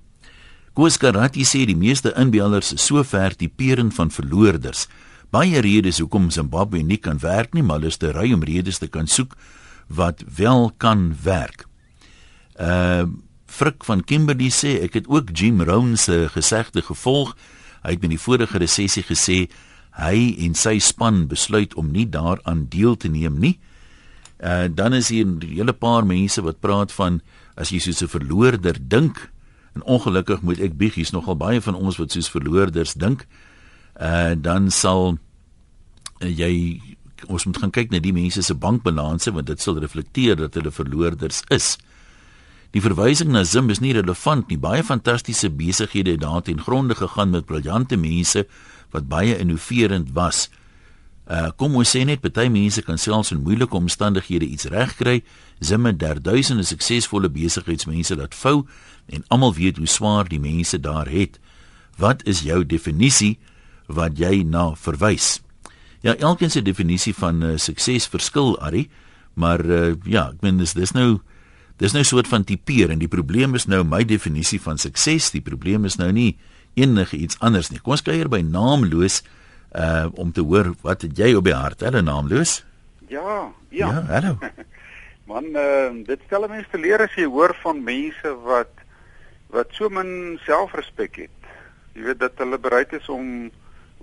Koos 0.75 0.97
Karati 0.99 1.45
sê 1.45 1.61
die 1.69 1.77
meeste 1.77 2.11
inbeelders 2.17 2.73
is 2.73 2.83
so 2.89 3.03
ver 3.05 3.35
die 3.37 3.47
peren 3.47 3.91
van 3.93 4.09
verloorders. 4.11 4.87
Baie 5.35 5.59
redes 5.59 5.97
hoekom 5.99 6.29
Zimbabwe 6.31 6.79
nie 6.79 6.97
kan 7.01 7.17
werk 7.19 7.55
nie, 7.57 7.63
maar 7.65 7.81
hulle 7.81 7.91
is 7.91 7.99
te 7.99 8.13
ry 8.15 8.29
om 8.31 8.43
redes 8.45 8.77
te 8.79 8.87
kan 8.87 9.07
soek 9.09 9.33
wat 9.91 10.23
wel 10.37 10.69
kan 10.79 11.09
werk. 11.23 11.67
Uh 12.55 13.07
Frik 13.55 13.85
van 13.87 14.01
Kimberley 14.03 14.49
sê 14.51 14.73
ek 14.83 14.97
het 14.97 15.05
ook 15.07 15.29
Jim 15.31 15.61
Rohn 15.63 15.93
se 15.95 16.25
gesegde 16.33 16.81
gevolg. 16.83 17.35
Hy 17.85 17.93
het 17.93 18.03
in 18.03 18.11
die 18.11 18.19
vorige 18.19 18.59
resessie 18.59 19.03
gesê 19.05 19.37
hy 19.95 20.33
en 20.43 20.57
sy 20.59 20.73
span 20.83 21.21
besluit 21.31 21.75
om 21.79 21.93
nie 21.93 22.03
daaraan 22.11 22.65
deel 22.73 22.97
te 22.99 23.11
neem 23.11 23.37
nie. 23.39 23.53
Uh 24.43 24.67
dan 24.67 24.93
is 24.93 25.11
hier 25.13 25.25
'n 25.25 25.39
hele 25.43 25.73
paar 25.73 26.05
mense 26.05 26.41
wat 26.41 26.59
praat 26.59 26.91
van 26.91 27.21
as 27.55 27.71
jy 27.71 27.79
soos 27.79 28.03
'n 28.03 28.11
verloorder 28.11 28.75
dink. 28.79 29.31
En 29.75 29.83
ongelukkig 29.83 30.41
moet 30.41 30.59
ek 30.59 30.77
bieg, 30.77 30.95
hier's 30.95 31.11
nogal 31.11 31.35
baie 31.35 31.61
van 31.61 31.75
ons 31.75 31.97
wat 31.97 32.11
soos 32.11 32.29
verloorders 32.29 32.93
dink. 32.93 33.21
Uh 33.21 33.44
dan 34.35 34.71
sal 34.71 35.15
uh, 35.15 36.29
jy 36.29 36.81
ons 37.31 37.45
moet 37.47 37.57
gaan 37.57 37.71
kyk 37.71 37.93
na 37.93 38.01
die 38.03 38.13
mense 38.13 38.41
se 38.43 38.53
bankbalanse 38.53 39.31
want 39.33 39.47
dit 39.47 39.61
sal 39.61 39.79
reflekteer 39.79 40.35
dat 40.39 40.57
hulle 40.59 40.71
verloorders 40.71 41.41
is. 41.53 41.75
Die 42.75 42.83
verwysing 42.83 43.31
na 43.31 43.45
Zim 43.47 43.69
is 43.71 43.79
nie 43.79 43.93
relevant 43.95 44.49
nie. 44.51 44.59
Baie 44.59 44.83
fantastiese 44.83 45.49
besighede 45.49 46.17
het 46.17 46.21
daar 46.25 46.43
ten 46.43 46.59
gronde 46.59 46.95
gegaan 46.95 47.31
met 47.31 47.47
briljante 47.47 47.95
mense 47.95 48.43
wat 48.91 49.07
baie 49.07 49.37
innoverend 49.39 50.11
was. 50.13 50.49
Uh 51.25 51.49
kom 51.55 51.77
ons 51.79 51.95
sê 51.95 52.03
net 52.05 52.21
party 52.21 52.49
mense 52.51 52.83
kan 52.85 52.99
selfs 53.01 53.31
in 53.31 53.41
moeilike 53.47 53.75
omstandighede 53.79 54.45
iets 54.45 54.67
regkry. 54.69 55.23
Zimme 55.59 55.95
daar 55.95 56.21
duisende 56.21 56.67
suksesvolle 56.67 57.31
besigheidsmense 57.31 58.15
laat 58.19 58.35
vou 58.35 58.65
en 59.07 59.23
almal 59.27 59.55
weet 59.55 59.79
hoe 59.79 59.87
swaar 59.87 60.27
die 60.27 60.39
mense 60.39 60.79
daar 60.79 61.07
het. 61.09 61.39
Wat 61.97 62.27
is 62.27 62.43
jou 62.43 62.65
definisie 62.65 63.37
wat 63.87 64.17
jy 64.19 64.43
na 64.43 64.73
verwys? 64.75 65.41
Ja, 66.05 66.15
elkeen 66.15 66.51
se 66.51 66.61
definisie 66.61 67.13
van 67.17 67.43
uh, 67.43 67.55
sukses 67.57 68.07
verskil, 68.07 68.53
Ari, 68.61 68.89
maar 69.33 69.63
uh, 69.65 69.95
ja, 70.05 70.29
ek 70.33 70.43
meen 70.45 70.59
dis 70.61 70.75
dis 70.77 70.93
nou 70.93 71.19
dis 71.81 71.91
nou 71.91 72.01
'n 72.01 72.07
soort 72.07 72.27
van 72.27 72.43
tipeer 72.43 72.91
en 72.91 72.99
die 72.99 73.11
probleem 73.11 73.55
is 73.55 73.65
nou 73.67 73.83
my 73.83 74.03
definisie 74.03 74.61
van 74.61 74.77
sukses, 74.77 75.31
die 75.31 75.41
probleem 75.41 75.85
is 75.85 75.97
nou 75.97 76.11
nie 76.11 76.37
enige 76.75 77.17
iets 77.17 77.39
anders 77.39 77.71
nie. 77.71 77.79
Kom 77.79 77.95
ons 77.95 78.03
kyk 78.03 78.15
hier 78.15 78.29
by 78.29 78.41
naamloos 78.41 79.23
uh 79.75 80.07
om 80.13 80.31
te 80.31 80.41
hoor 80.41 80.73
wat 80.83 81.01
het 81.01 81.17
jy 81.17 81.33
op 81.35 81.43
die 81.43 81.55
hart? 81.55 81.81
Hulle 81.83 82.01
naamloos? 82.01 82.63
Ja, 83.07 83.51
ja. 83.69 83.89
Ja, 83.91 84.05
hallo. 84.07 84.37
Man, 85.29 85.51
uh 85.55 85.91
dit 86.05 86.21
stel 86.25 86.47
mense 86.47 86.69
te 86.71 86.79
leer 86.79 87.01
as 87.01 87.15
jy 87.17 87.25
hoor 87.25 87.55
van 87.63 87.83
mense 87.83 88.35
wat 88.45 88.71
wat 89.49 89.71
so 89.73 89.89
min 89.89 90.37
selfrespek 90.45 91.15
het. 91.15 91.51
Jy 91.95 92.09
weet 92.09 92.19
dat 92.19 92.39
hulle 92.43 92.59
bereid 92.59 92.93
is 92.93 93.09
om 93.09 93.51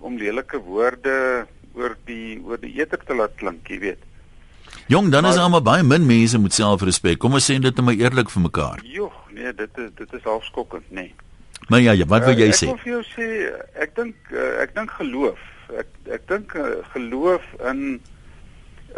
om 0.03 0.19
lelike 0.19 0.61
woorde 0.67 1.47
oor 1.75 1.97
die 2.07 2.41
oor 2.45 2.61
die 2.61 2.75
eter 2.81 3.01
te 3.01 3.17
laat 3.17 3.35
klink, 3.41 3.69
jy 3.71 3.79
weet. 3.79 4.09
Jong, 4.91 5.11
dan 5.13 5.23
maar, 5.23 5.33
is 5.33 5.41
almal 5.41 5.63
baie 5.65 5.83
min 5.87 6.07
mense 6.07 6.39
met 6.39 6.55
selfrespek. 6.57 7.19
Kom 7.23 7.39
ons 7.39 7.45
sê 7.51 7.59
dit 7.59 7.65
net 7.65 7.85
maar 7.85 7.99
eerlik 7.99 8.31
vir 8.33 8.43
mekaar. 8.49 8.83
Joh, 8.85 9.15
nee, 9.33 9.53
dit 9.55 9.79
is 9.85 9.91
dit 9.97 10.19
is 10.19 10.25
half 10.29 10.45
skokkend, 10.51 10.89
nê. 10.91 11.09
Nee. 11.09 11.15
Maar 11.69 11.81
ja, 11.81 11.93
ja, 11.93 12.07
wat 12.11 12.25
wil 12.27 12.37
jy 12.37 12.51
uh, 12.51 12.53
ek 12.53 12.59
sê? 12.59 12.69
Ek 12.69 12.75
wil 12.75 12.83
vir 12.83 12.93
jou 12.93 13.03
sê 13.15 13.29
ek 13.85 13.95
dink 13.97 14.33
uh, 14.35 14.49
ek 14.65 14.75
dink 14.77 14.95
geloof 14.99 15.49
ek 15.79 15.93
ek 16.19 16.25
dink 16.29 16.55
uh, 16.59 16.73
geloof 16.93 17.45
in 17.71 18.01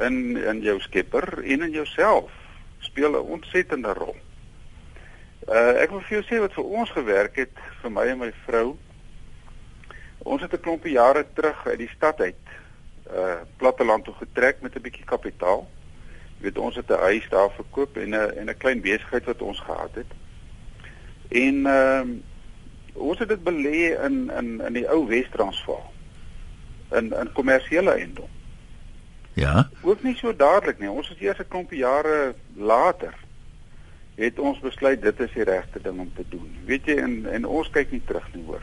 in 0.03 0.17
in 0.41 0.63
jou 0.65 0.79
Skepper 0.83 1.27
en 1.43 1.67
in 1.69 1.75
jouself 1.75 2.33
speel 2.81 3.15
'n 3.15 3.29
ontsettende 3.37 3.93
rol. 3.95 4.17
Uh 5.49 5.77
ek 5.83 5.91
wil 5.93 6.03
vir 6.09 6.19
jou 6.19 6.25
sê 6.25 6.41
wat 6.41 6.57
vir 6.57 6.65
ons 6.65 6.91
gewerk 6.91 7.37
het 7.37 7.55
vir 7.83 7.91
my 7.91 8.07
en 8.09 8.19
my 8.19 8.33
vrou. 8.47 8.77
Ons 10.25 10.43
het 10.43 10.53
'n 10.53 10.61
klompie 10.61 10.93
jare 10.93 11.25
terug 11.33 11.67
uit 11.67 11.79
die 11.79 11.95
stad 11.97 12.21
uit 12.21 12.43
uh 13.13 13.41
platteland 13.57 14.05
toe 14.05 14.15
getrek 14.15 14.61
met 14.61 14.75
'n 14.75 14.81
bietjie 14.81 15.05
kapitaal. 15.05 15.69
Jy 16.37 16.43
weet 16.43 16.59
ons 16.59 16.77
het 16.77 16.89
'n 16.91 17.05
huis 17.09 17.29
daar 17.29 17.51
verkoop 17.51 17.97
en 17.97 18.09
'n 18.09 18.37
en 18.39 18.49
'n 18.49 18.57
klein 18.57 18.81
besigheid 18.81 19.25
wat 19.25 19.43
ons 19.43 19.61
gehad 19.61 19.95
het. 19.95 20.13
En 21.29 21.67
ehm 21.67 22.11
uh, 22.11 22.17
ons 22.95 23.19
het 23.19 23.29
dit 23.29 23.43
belê 23.45 23.99
in 24.05 24.31
in 24.31 24.61
in 24.61 24.73
die 24.73 24.89
ou 24.89 25.07
Wes-Transvaal 25.07 25.93
in 26.91 27.13
in 27.13 27.33
kommersiële 27.33 27.91
eiendom. 27.91 28.29
Ja. 29.33 29.71
Ook 29.83 30.03
nie 30.03 30.17
so 30.17 30.37
dadelik 30.37 30.79
nie. 30.79 30.91
Ons 30.91 31.09
het 31.09 31.21
eers 31.21 31.39
'n 31.39 31.49
klompie 31.49 31.79
jare 31.79 32.35
later 32.55 33.15
het 34.15 34.39
ons 34.39 34.59
besluit 34.59 35.03
dit 35.03 35.21
is 35.21 35.33
die 35.33 35.45
regte 35.45 35.81
ding 35.83 35.99
om 35.99 36.13
te 36.15 36.25
doen. 36.29 36.57
Weet 36.65 36.87
jy 36.87 36.97
en 36.97 37.27
en 37.27 37.45
ons 37.45 37.71
kyk 37.71 37.91
nie 37.91 38.03
terug 38.07 38.35
nie 38.35 38.45
hoor. 38.47 38.63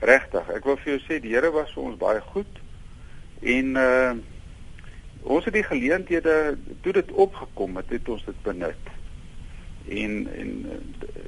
Regtig. 0.00 0.48
Ek 0.54 0.64
wil 0.68 0.78
vir 0.82 0.92
jou 0.94 1.02
sê 1.06 1.20
die 1.22 1.34
Here 1.34 1.50
was 1.54 1.72
vir 1.74 1.88
ons 1.90 2.00
baie 2.00 2.22
goed 2.32 2.62
en 3.42 3.76
uh 3.80 4.16
ons 5.26 5.42
het 5.42 5.56
die 5.56 5.66
geleenthede 5.66 6.54
toe 6.84 6.92
dit 6.94 7.08
opgekom 7.18 7.80
het, 7.80 7.88
het 7.90 8.08
ons 8.08 8.22
dit 8.24 8.42
benut. 8.44 8.92
En 9.90 10.12
en 10.30 10.52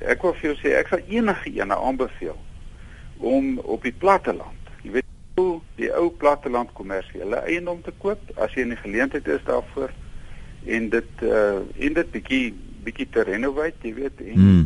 ek 0.06 0.22
wil 0.22 0.36
vir 0.38 0.52
jou 0.52 0.58
sê 0.60 0.76
ek 0.78 0.92
sal 0.92 1.02
enige 1.10 1.50
ene 1.56 1.74
aanbeveel 1.74 2.38
om 3.18 3.56
op 3.58 3.82
die 3.82 3.96
platteland 4.04 4.58
die 5.78 5.90
ou 5.94 6.10
platteland 6.10 6.72
kommersiële 6.74 7.42
eiendom 7.46 7.82
te 7.86 7.94
koop 8.02 8.22
as 8.42 8.54
jy 8.56 8.66
in 8.66 8.74
die 8.74 8.80
geleentheid 8.82 9.28
is 9.30 9.44
daarvoor 9.46 9.92
en 10.66 10.88
dit 10.94 11.22
uh 11.26 11.60
en 11.86 11.98
dit 12.00 12.10
bietjie 12.14 12.46
bietjie 12.86 13.06
te 13.14 13.22
renoveer, 13.26 13.74
jy 13.84 13.92
weet 13.94 14.22
en 14.24 14.42
hmm. 14.42 14.64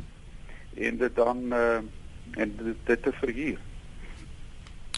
en 0.88 1.02
dit 1.02 1.16
dan 1.16 1.42
uh 1.52 1.80
en 2.40 2.54
dit, 2.56 2.76
dit 2.88 3.02
te 3.02 3.12
verhuur. 3.20 3.60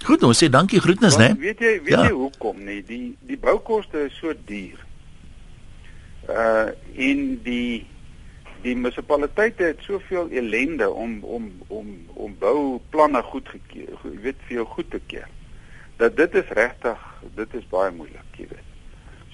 Goed, 0.04 0.22
ons 0.22 0.38
sê 0.38 0.50
dankie 0.52 0.80
groetnis, 0.84 1.16
né? 1.16 1.30
Weet 1.40 1.62
jy, 1.64 1.74
weet 1.84 1.96
ja. 1.96 2.04
jy 2.08 2.16
hoekom 2.16 2.60
nie? 2.66 2.82
Die 2.84 3.16
die 3.24 3.38
boukoste 3.40 4.06
is 4.08 4.16
so 4.20 4.34
duur. 4.48 4.80
Uh 6.28 6.72
in 6.94 7.40
die 7.44 7.86
die 8.64 8.74
munisipaliteite 8.76 9.70
het 9.72 9.80
soveel 9.84 10.28
ellende 10.32 10.90
om 10.90 11.18
om 11.24 11.48
om 11.68 11.88
om 12.14 12.36
bouplanne 12.40 13.22
goed 13.30 13.48
gekeer, 13.48 13.96
jy 14.04 14.20
weet 14.28 14.44
vir 14.48 14.60
jou 14.60 14.68
goed 14.76 14.90
te 14.92 15.00
keer 15.06 15.30
dat 15.96 16.16
dit 16.16 16.34
is 16.34 16.48
regtig, 16.48 17.00
dit 17.34 17.54
is 17.54 17.66
baie 17.70 17.90
moeilik, 17.94 18.38
jy 18.38 18.48
weet. 18.50 18.70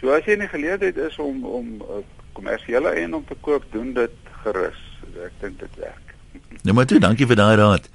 So 0.00 0.12
as 0.14 0.26
jy 0.28 0.36
in 0.36 0.44
die 0.44 0.52
geleentheid 0.52 0.98
is 1.00 1.18
om 1.18 1.44
om 1.44 1.66
'n 1.78 1.82
uh, 1.82 2.04
kommersiële 2.32 2.94
eiendom 2.94 3.24
te 3.26 3.36
koop, 3.40 3.64
doen 3.72 3.92
dit 3.92 4.16
gerus. 4.44 4.80
Ek 5.24 5.32
dink 5.40 5.58
dit 5.58 5.76
werk. 5.76 6.14
Nou 6.64 6.74
maar 6.74 6.86
toe, 6.86 6.98
dankie 6.98 7.26
vir 7.26 7.36
daai 7.36 7.56
raad. 7.56 7.88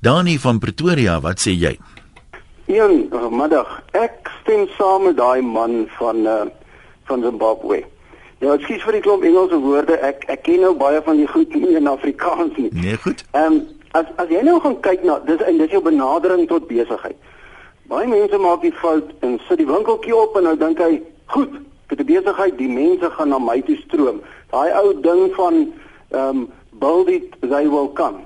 Dani 0.00 0.38
van 0.38 0.58
Pretoria, 0.58 1.20
wat 1.20 1.40
sê 1.40 1.54
jy? 1.54 1.78
Een 2.72 3.08
uh, 3.12 3.28
middag, 3.28 3.82
ek 3.90 4.30
stem 4.40 4.62
saam 4.78 5.02
met 5.04 5.16
daai 5.16 5.42
man 5.44 5.82
van 5.98 6.16
uh, 6.16 6.44
van 7.04 7.22
Zimbabwe. 7.22 7.82
Ja, 8.40 8.54
ekskuus 8.54 8.86
vir 8.86 8.96
die 8.96 9.02
klomp 9.04 9.26
Engelse 9.28 9.58
woorde. 9.60 9.98
Ek 10.00 10.24
ek 10.32 10.40
ken 10.46 10.64
nou 10.64 10.70
baie 10.80 11.02
van 11.04 11.20
die 11.20 11.28
goed 11.28 11.52
nie 11.52 11.74
in 11.76 11.90
Afrikaans 11.90 12.56
nie. 12.56 12.70
Nee, 12.72 12.96
goed. 13.04 13.26
Ehm 13.36 13.58
um, 13.58 13.60
as 13.92 14.08
as 14.22 14.32
jy 14.32 14.40
nou 14.46 14.56
gaan 14.64 14.78
kyk 14.80 15.04
na 15.04 15.18
dis 15.28 15.44
en 15.44 15.60
dis 15.60 15.74
jou 15.76 15.82
benadering 15.84 16.46
tot 16.48 16.64
besigheid. 16.70 17.28
Baie 17.92 18.08
mense 18.08 18.40
maak 18.40 18.64
die 18.64 18.72
fout 18.80 19.12
en 19.20 19.36
sit 19.50 19.60
die 19.60 19.68
winkeltjie 19.68 20.16
op 20.16 20.40
en 20.40 20.48
nou 20.48 20.56
dink 20.56 20.80
hy, 20.80 21.02
goed, 21.36 21.60
dit 21.92 22.00
is 22.00 22.08
besigheid, 22.14 22.56
die 22.56 22.72
mense 22.72 23.12
gaan 23.18 23.34
na 23.36 23.42
my 23.50 23.60
toe 23.68 23.76
stroom. 23.84 24.24
Daai 24.54 24.72
ou 24.80 24.96
ding 25.04 25.26
van 25.36 25.60
ehm 25.60 26.28
um, 26.28 26.44
build 26.80 27.12
it 27.12 27.36
they 27.44 27.68
will 27.68 27.92
come. 27.92 28.24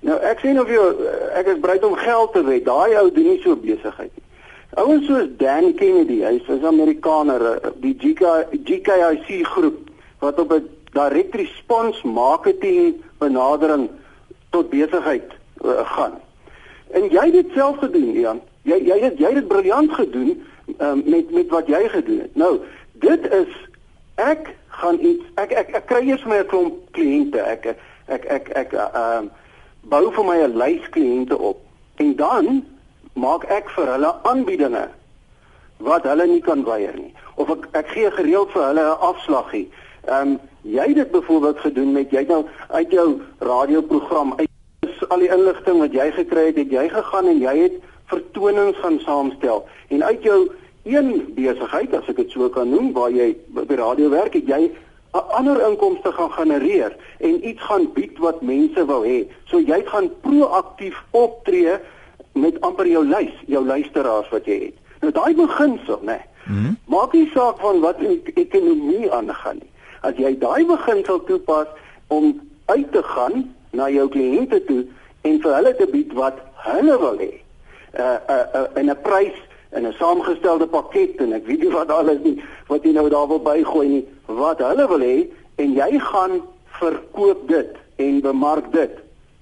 Nou 0.00 0.16
ek 0.24 0.42
nou 0.42 0.64
vir 0.64 0.74
jou 0.74 0.88
ek 1.36 1.46
is 1.46 1.60
bereid 1.60 1.84
om 1.84 1.94
geld 1.94 2.32
te 2.32 2.44
wet. 2.44 2.64
Daai 2.64 2.96
ou 2.96 3.10
doen 3.12 3.28
nie 3.34 3.40
so 3.42 3.56
besigheid 3.56 4.12
nie. 4.14 4.26
Ouens 4.78 5.06
soos 5.06 5.26
Dan 5.36 5.74
Kennedy, 5.74 6.22
hy's 6.22 6.48
'n 6.48 6.64
Amerikaner, 6.64 7.42
eh, 7.42 7.70
die 7.80 7.96
GK, 7.98 8.46
GKIC 8.64 9.44
groep 9.46 9.90
wat 10.20 10.38
op 10.38 10.52
'n 10.52 10.68
direct 10.92 11.34
response 11.34 12.06
marketing 12.06 13.02
benadering 13.18 13.90
tot 14.50 14.70
besigheid 14.70 15.32
uh, 15.64 15.80
gaan. 15.84 16.12
En 16.90 17.08
jy 17.10 17.24
het 17.24 17.32
dit 17.32 17.50
self 17.54 17.78
gedoen, 17.78 18.14
Ian. 18.16 18.40
Jy 18.62 18.80
jy 18.84 18.98
het 19.00 19.18
jy 19.18 19.34
het 19.34 19.48
briljant 19.48 19.92
gedoen 19.92 20.46
um, 20.78 21.02
met 21.06 21.30
met 21.30 21.48
wat 21.48 21.66
jy 21.66 21.88
gedoen 21.88 22.18
het. 22.18 22.34
Nou, 22.36 22.58
dit 22.92 23.32
is 23.32 23.52
ek 24.14 24.50
gaan 24.68 24.98
iets 25.00 25.24
ek 25.34 25.52
ek, 25.52 25.70
ek 25.74 25.86
kry 25.86 26.02
eers 26.08 26.24
my 26.24 26.42
klomp 26.44 26.74
kliënte. 26.96 27.38
Ek 27.38 27.66
ek 27.66 27.78
ek 28.06 28.24
ek, 28.24 28.50
ek 28.64 28.72
uh, 28.72 29.18
um, 29.18 29.30
bou 29.82 30.10
vir 30.12 30.24
my 30.24 30.38
'n 30.42 30.56
lys 30.56 30.88
kliënte 30.90 31.38
op. 31.38 31.58
En 31.96 32.16
dan 32.16 32.64
maak 33.12 33.44
ek 33.44 33.70
vir 33.70 33.86
hulle 33.86 34.14
aanbiedinge 34.22 34.88
wat 35.76 36.02
hulle 36.02 36.26
nie 36.26 36.40
kan 36.40 36.64
weier 36.64 36.94
nie. 36.94 37.14
Of 37.34 37.50
ek 37.50 37.68
ek 37.72 37.88
gee 37.88 38.10
gereeld 38.10 38.50
vir 38.50 38.62
hulle 38.62 38.84
'n 38.84 39.00
afslaggie. 39.00 39.70
Ehm 40.06 40.28
um, 40.28 40.38
jy 40.62 40.86
het 40.86 40.94
dit 40.94 41.10
byvoorbeeld 41.10 41.58
gedoen 41.58 41.92
met 41.92 42.10
jy 42.10 42.24
nou 42.28 42.44
uit 42.68 42.90
jou 42.90 43.20
radioprogram 43.38 44.34
uit 44.36 44.48
al 45.08 45.18
die 45.18 45.32
inligting 45.32 45.78
wat 45.78 45.92
jy 45.92 46.10
gekry 46.12 46.46
het, 46.46 46.56
het 46.56 46.70
jy 46.70 46.88
gegaan 46.88 47.26
en 47.26 47.38
jy 47.40 47.56
het 47.58 47.72
vertonings 48.10 48.78
gaan 48.78 48.98
saamstel 49.00 49.64
en 49.88 50.04
uit 50.04 50.22
jou 50.22 50.50
een 50.82 51.32
besigheid 51.34 51.94
as 51.94 52.08
ek 52.08 52.16
dit 52.22 52.30
so 52.30 52.48
kan 52.48 52.70
noem 52.70 52.92
waar 52.92 53.10
jy 53.10 53.32
by 53.54 53.64
die 53.68 53.78
radio 53.80 54.10
werk 54.12 54.36
het 54.38 54.48
jy 54.48 54.70
ander 55.10 55.58
inkomste 55.68 56.12
gaan 56.12 56.32
genereer 56.32 56.96
en 57.18 57.48
iets 57.48 57.62
gaan 57.62 57.92
bied 57.92 58.18
wat 58.18 58.42
mense 58.42 58.84
wou 58.86 59.00
hê. 59.06 59.24
So 59.50 59.58
jy 59.58 59.82
gaan 59.86 60.10
proaktief 60.20 60.98
optree 61.10 61.78
met 62.32 62.60
amper 62.60 62.86
jou 62.86 63.04
lys, 63.06 63.32
jou 63.46 63.64
luisteraars 63.66 64.28
wat 64.30 64.46
jy 64.46 64.58
het. 64.68 64.76
Nou 65.00 65.12
daai 65.12 65.34
beginsel, 65.34 65.98
né? 66.02 66.20
Nee, 66.20 66.22
mm 66.46 66.64
-hmm. 66.64 66.76
Maak 66.86 67.12
nie 67.12 67.30
saak 67.34 67.58
van 67.60 67.80
wat 67.80 68.00
in 68.00 68.20
die 68.24 68.34
ekonomie 68.34 69.12
aangaan 69.12 69.56
nie. 69.56 69.70
As 70.00 70.14
jy 70.16 70.38
daai 70.38 70.66
beginsel 70.66 71.24
toepas 71.24 71.66
om 72.06 72.40
uit 72.66 72.92
te 72.92 73.02
gaan 73.02 73.54
na 73.70 73.88
jou 73.90 74.08
kliënte 74.08 74.64
toe 74.64 74.86
en 75.20 75.40
vir 75.40 75.54
hulle 75.54 75.76
te 75.76 75.86
bied 75.86 76.12
wat 76.12 76.38
hulle 76.54 76.98
wil 76.98 77.18
hê. 77.18 77.32
Uh 77.98 78.18
uh, 78.28 78.46
uh 78.54 78.66
in 78.74 78.90
'n 78.90 79.00
prys 79.02 79.36
in 79.76 79.86
'n 79.86 79.94
saamgestelde 79.98 80.66
pakket 80.66 81.20
en 81.20 81.32
ek 81.32 81.46
weet 81.46 81.60
nie 81.60 81.70
wat 81.70 81.90
alles 81.90 82.18
nie 82.22 82.42
wat 82.66 82.82
jy 82.82 82.92
nou 82.92 83.08
daar 83.08 83.28
wil 83.28 83.42
bygooi 83.42 83.88
nie, 83.88 84.04
wat 84.26 84.58
hulle 84.58 84.88
wil 84.88 85.00
hê 85.00 85.28
en 85.56 85.74
jy 85.74 85.98
gaan 85.98 86.40
verkoop 86.80 87.48
dit 87.48 87.76
en 87.96 88.20
bemark 88.20 88.72
dit. 88.72 88.90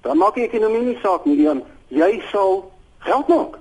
Dan 0.01 0.17
maak 0.17 0.35
die 0.35 0.43
ekonomie 0.43 0.81
nie 0.81 0.97
saak 1.01 1.25
nie, 1.25 1.41
Jan. 1.41 1.63
Jy 1.87 2.21
sal 2.31 2.71
geld 2.99 3.27
maak. 3.27 3.57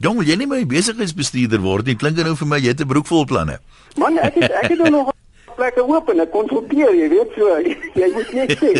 Jong, 0.00 0.22
jy 0.24 0.36
nie 0.36 0.46
my 0.46 0.64
besigheidsbestuurder 0.66 1.60
word 1.60 1.86
nie. 1.86 1.96
Klink 1.96 2.16
nou 2.16 2.36
vir 2.36 2.48
my 2.48 2.58
jy 2.58 2.72
het 2.72 2.80
'n 2.80 2.88
broek 2.88 3.06
vol 3.06 3.24
planne. 3.24 3.58
Man, 3.96 4.18
ek 4.18 4.34
het 4.34 4.50
ek 4.50 4.68
het 4.70 4.90
nog 4.96 5.12
plekke 5.56 5.82
oop 5.86 6.08
en 6.12 6.22
ek 6.24 6.30
konsulteer, 6.34 6.94
jy 6.96 7.08
weet 7.12 7.36
so. 7.36 7.58
Jy 8.00 8.08
moet 8.14 8.32
net 8.36 8.54
sê. 8.60 8.70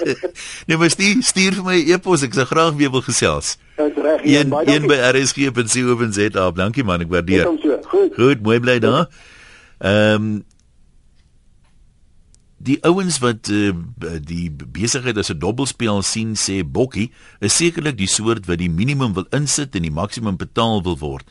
nee, 0.66 0.76
maar 0.80 0.90
stuur, 0.90 1.22
stuur 1.26 1.60
vir 1.60 1.66
my 1.66 1.76
'n 1.78 1.94
e-pos, 1.96 2.24
ek 2.26 2.34
sal 2.38 2.48
graag 2.50 2.74
weer 2.80 2.90
wil 2.90 3.04
gesels. 3.06 3.56
Dis 3.76 4.02
reg. 4.02 4.24
Een, 4.24 4.52
een 4.66 4.88
by 4.90 4.98
rsg.co.za. 5.12 6.50
Dankie 6.56 6.84
man, 6.84 7.04
ek 7.06 7.12
waardeer. 7.12 7.48
So. 7.62 7.80
Goed. 7.92 8.12
Goed, 8.16 8.42
mooi 8.42 8.60
bly 8.60 8.78
daar. 8.82 9.08
Ehm 9.78 10.28
um, 10.28 10.44
die 12.66 12.78
ouens 12.88 13.18
wat 13.22 13.50
uh, 13.52 13.70
die 14.24 14.48
besigheid 14.50 15.18
as 15.20 15.30
'n 15.30 15.38
dobbelspel 15.38 16.02
sien 16.02 16.34
sê 16.34 16.64
Bokkie 16.64 17.12
is 17.40 17.56
sekerlik 17.56 17.98
die 17.98 18.10
soort 18.10 18.46
wat 18.46 18.58
die 18.58 18.70
minimum 18.70 19.14
wil 19.14 19.26
insit 19.30 19.76
en 19.76 19.82
die 19.82 19.92
maksimum 19.92 20.36
betaal 20.36 20.82
wil 20.82 20.98
word. 20.98 21.26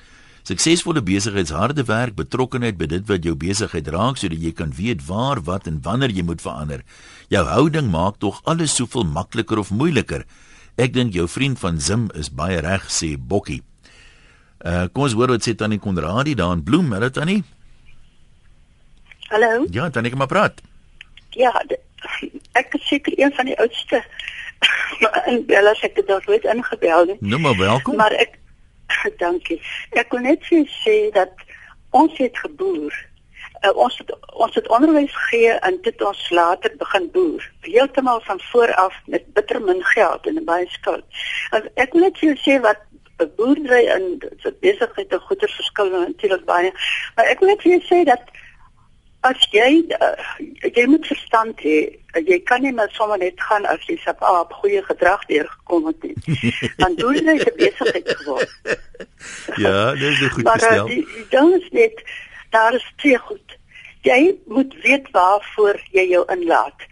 Suksesvolle 0.45 1.01
besigheidsharde 1.01 1.87
werk, 1.89 2.13
betrokkenheid 2.13 2.75
by 2.77 2.85
dit 2.85 3.05
wat 3.09 3.23
jou 3.25 3.33
besigheid 3.33 3.87
raak 3.89 4.19
sodat 4.21 4.43
jy 4.43 4.51
kan 4.53 4.75
weet 4.77 5.01
waar, 5.07 5.39
wat 5.47 5.65
en 5.65 5.79
wanneer 5.81 6.13
jy 6.13 6.21
moet 6.27 6.43
verander. 6.43 6.83
Jou 7.33 7.41
houding 7.49 7.89
maak 7.89 8.19
tog 8.21 8.43
alles 8.45 8.75
soveel 8.77 9.07
makliker 9.09 9.57
of 9.57 9.71
moeiliker. 9.73 10.27
Ek 10.77 10.93
dink 10.93 11.17
jou 11.17 11.25
vriend 11.25 11.57
van 11.57 11.81
Zim 11.81 12.11
is 12.13 12.29
baie 12.29 12.59
reg 12.61 12.85
sê 12.93 13.15
Bokkie. 13.17 13.63
Uh 14.61 14.85
kom 14.93 15.07
ons 15.07 15.17
hoor 15.17 15.33
wat 15.33 15.49
sê 15.49 15.55
Tannie 15.57 15.81
Konradi 15.81 16.37
daar 16.37 16.53
in 16.53 16.63
Bloem, 16.63 16.93
hè 16.93 17.09
Tannie? 17.09 17.41
Hallo. 19.33 19.65
Ja, 19.73 19.89
Tannie 19.89 20.13
kom 20.13 20.21
maar 20.21 20.29
praat. 20.29 20.61
Ja, 21.33 21.57
ek 22.53 22.77
is 22.77 22.87
seker 22.87 23.17
een 23.17 23.33
van 23.33 23.49
die 23.49 23.57
oudste. 23.57 24.05
en 25.25 25.45
bel 25.49 25.73
as 25.73 25.81
ek 25.81 25.97
dit 25.97 26.05
dalk 26.07 26.29
nooit 26.29 26.45
ingebel 26.53 27.15
het. 27.15 27.21
Nou 27.21 27.41
maar 27.41 27.57
welkom. 27.57 27.97
Maar 27.97 28.13
ek 28.13 28.37
dankie. 29.17 29.61
Ek 29.91 30.09
kon 30.09 30.25
net 30.27 30.43
sê 30.83 30.95
dat 31.15 31.31
ons 31.89 32.17
het 32.17 32.37
geboer. 32.37 32.95
Uh, 33.63 33.71
ons 33.75 33.97
het 33.97 34.11
ons 34.33 34.55
het 34.55 34.67
onderwys 34.67 35.13
gegee 35.15 35.53
en 35.67 35.77
dit 35.81 36.01
ons 36.01 36.29
later 36.29 36.73
begin 36.77 37.11
boer. 37.11 37.51
Heeltemal 37.61 38.21
van 38.25 38.41
voor 38.51 38.73
af 38.73 38.95
met 39.05 39.33
bitter 39.33 39.61
min 39.61 39.83
geld 39.83 40.27
en 40.27 40.43
baie 40.45 40.67
skuld. 40.69 41.05
En 41.51 41.69
ek 41.75 41.93
wil 41.93 42.07
net 42.07 42.19
sê 42.43 42.59
wat 42.61 42.83
boerdery 43.35 43.85
en 43.87 44.17
besigheid 44.59 45.09
te 45.09 45.19
goeie 45.19 45.47
verskil 45.47 45.89
natuurlik 45.89 46.45
baie. 46.45 46.71
Maar 47.15 47.31
ek 47.31 47.39
wil 47.39 47.53
net 47.53 47.85
sê 47.87 48.03
dat 48.03 48.21
as 49.25 49.45
jy 49.53 49.69
uh, 49.97 50.15
jy 50.75 50.85
moet 50.91 51.07
verstand 51.09 51.61
hê 51.65 51.77
jy 52.29 52.37
kan 52.47 52.61
nie 52.63 52.73
maar 52.75 52.91
sommer 52.93 53.19
net 53.21 53.41
gaan 53.47 53.65
as 53.71 53.83
jy 53.89 53.97
sap 54.03 54.21
op 54.29 54.53
goeie 54.61 54.81
gedrag 54.85 55.25
deurgekom 55.31 55.89
het 55.89 56.03
nie. 56.03 56.51
Dan 56.77 56.95
doen 56.99 57.17
jy 57.17 57.37
se 57.41 57.53
besigheid 57.57 58.13
geword? 58.21 58.55
Ja 59.65 59.93
dis 59.97 60.21
goed 60.31 60.43
maar, 60.43 60.61
gestel. 60.61 60.89
uh, 60.89 61.23
dan 61.29 61.53
is 61.57 61.69
dit 61.73 62.03
daar 62.53 62.75
is 62.77 62.85
twee 63.01 63.17
goed. 63.17 63.57
Jy 64.05 64.35
moet 64.45 64.75
weet 64.83 65.09
waarvoor 65.11 65.79
jy 65.91 66.05
jou 66.11 66.23
inlaat. 66.31 66.85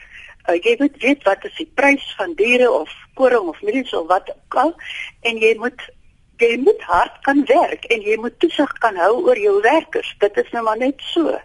Uh, 0.50 0.58
jy 0.58 0.76
moet 0.80 0.98
weet 1.04 1.24
wat 1.28 1.46
is 1.48 1.56
die 1.62 1.70
prys 1.78 2.08
van 2.18 2.34
diere 2.40 2.72
of 2.72 2.92
koring 3.20 3.52
of 3.54 3.62
mielies 3.62 3.94
of 3.94 4.08
wat 4.10 4.34
ook 4.34 4.58
al 4.64 4.74
en 5.22 5.38
jy 5.38 5.54
moet 5.62 5.86
jy 6.42 6.58
moet 6.60 6.82
hard 6.90 7.22
kan 7.24 7.46
werk 7.48 7.86
en 7.94 8.02
jy 8.04 8.18
moet 8.20 8.36
toesig 8.42 8.72
kan 8.84 8.98
hou 9.00 9.22
oor 9.22 9.40
jou 9.40 9.60
werkers. 9.62 10.10
Dit 10.20 10.38
is 10.42 10.50
nou 10.52 10.64
maar 10.66 10.82
net 10.82 11.00
so 11.14 11.38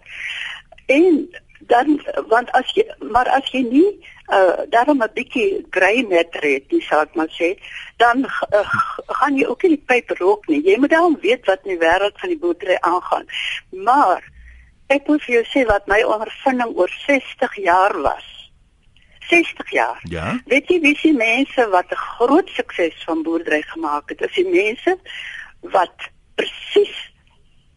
En 0.89 1.29
dan 1.59 2.01
want 2.27 2.51
as 2.51 2.71
jy 2.73 2.85
maar 3.13 3.29
as 3.37 3.51
jy 3.53 3.61
nie 3.67 3.89
uh 4.37 4.65
daarom 4.73 5.03
'n 5.03 5.13
bietjie 5.13 5.65
grey 5.69 6.01
matter 6.09 6.41
het, 6.41 6.69
dis 6.69 6.89
ek 6.89 7.15
maar 7.15 7.31
sê, 7.39 7.49
dan 7.97 8.25
uh, 8.25 8.73
gaan 9.19 9.37
jy 9.37 9.45
ook 9.45 9.61
nie 9.63 9.75
die 9.77 9.85
pyp 9.85 10.09
rook 10.19 10.47
nie. 10.47 10.61
Jy 10.63 10.77
moet 10.79 10.89
dan 10.89 11.17
weet 11.21 11.45
wat 11.45 11.59
in 11.63 11.77
die 11.77 11.85
wêreld 11.85 12.19
van 12.19 12.29
die 12.29 12.37
boerdery 12.37 12.77
aangaan. 12.79 13.25
Maar 13.69 14.23
ek 14.87 15.07
moet 15.07 15.23
vir 15.23 15.35
jou 15.35 15.45
sê 15.53 15.65
wat 15.65 15.87
my 15.87 16.01
ondervinding 16.03 16.75
oor 16.77 16.91
60 17.05 17.55
jaar 17.55 18.01
was. 18.01 18.27
60 19.29 19.71
jaar. 19.71 19.99
Ja. 20.09 20.39
Weet 20.45 20.69
jy 20.69 20.79
wie 20.81 20.95
se 20.97 21.11
mense 21.13 21.69
wat 21.69 21.91
'n 21.91 22.03
groot 22.17 22.49
sukses 22.49 23.03
van 23.05 23.23
boerdery 23.23 23.61
gemaak 23.61 24.09
het? 24.09 24.17
Dis 24.17 24.33
die 24.41 24.49
mense 24.49 24.97
wat 25.61 26.09
presies 26.35 27.08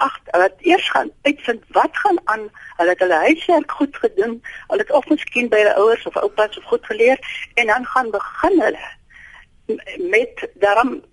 ag 0.06 0.18
wat 0.30 0.52
eers 0.58 0.88
gaan 0.90 1.10
uitvind 1.22 1.64
wat 1.76 1.96
gaan 2.02 2.18
aan. 2.24 2.48
Hulle 2.76 2.90
het 2.90 2.98
hulle 2.98 3.20
huiswerk 3.26 3.70
goed 3.70 3.96
gedoen. 3.96 4.34
Hulle 4.66 4.80
het 4.80 4.90
of 4.90 5.08
miskien 5.08 5.48
by 5.52 5.62
hulle 5.62 5.74
ouers 5.74 6.06
of 6.06 6.16
oupas 6.16 6.58
of 6.58 6.64
goed 6.64 6.86
geleer 6.86 7.18
en 7.54 7.66
dan 7.66 7.86
gaan 7.86 8.10
begin 8.10 8.60
hulle 8.60 8.84
met 10.10 10.48
daarom 10.54 11.04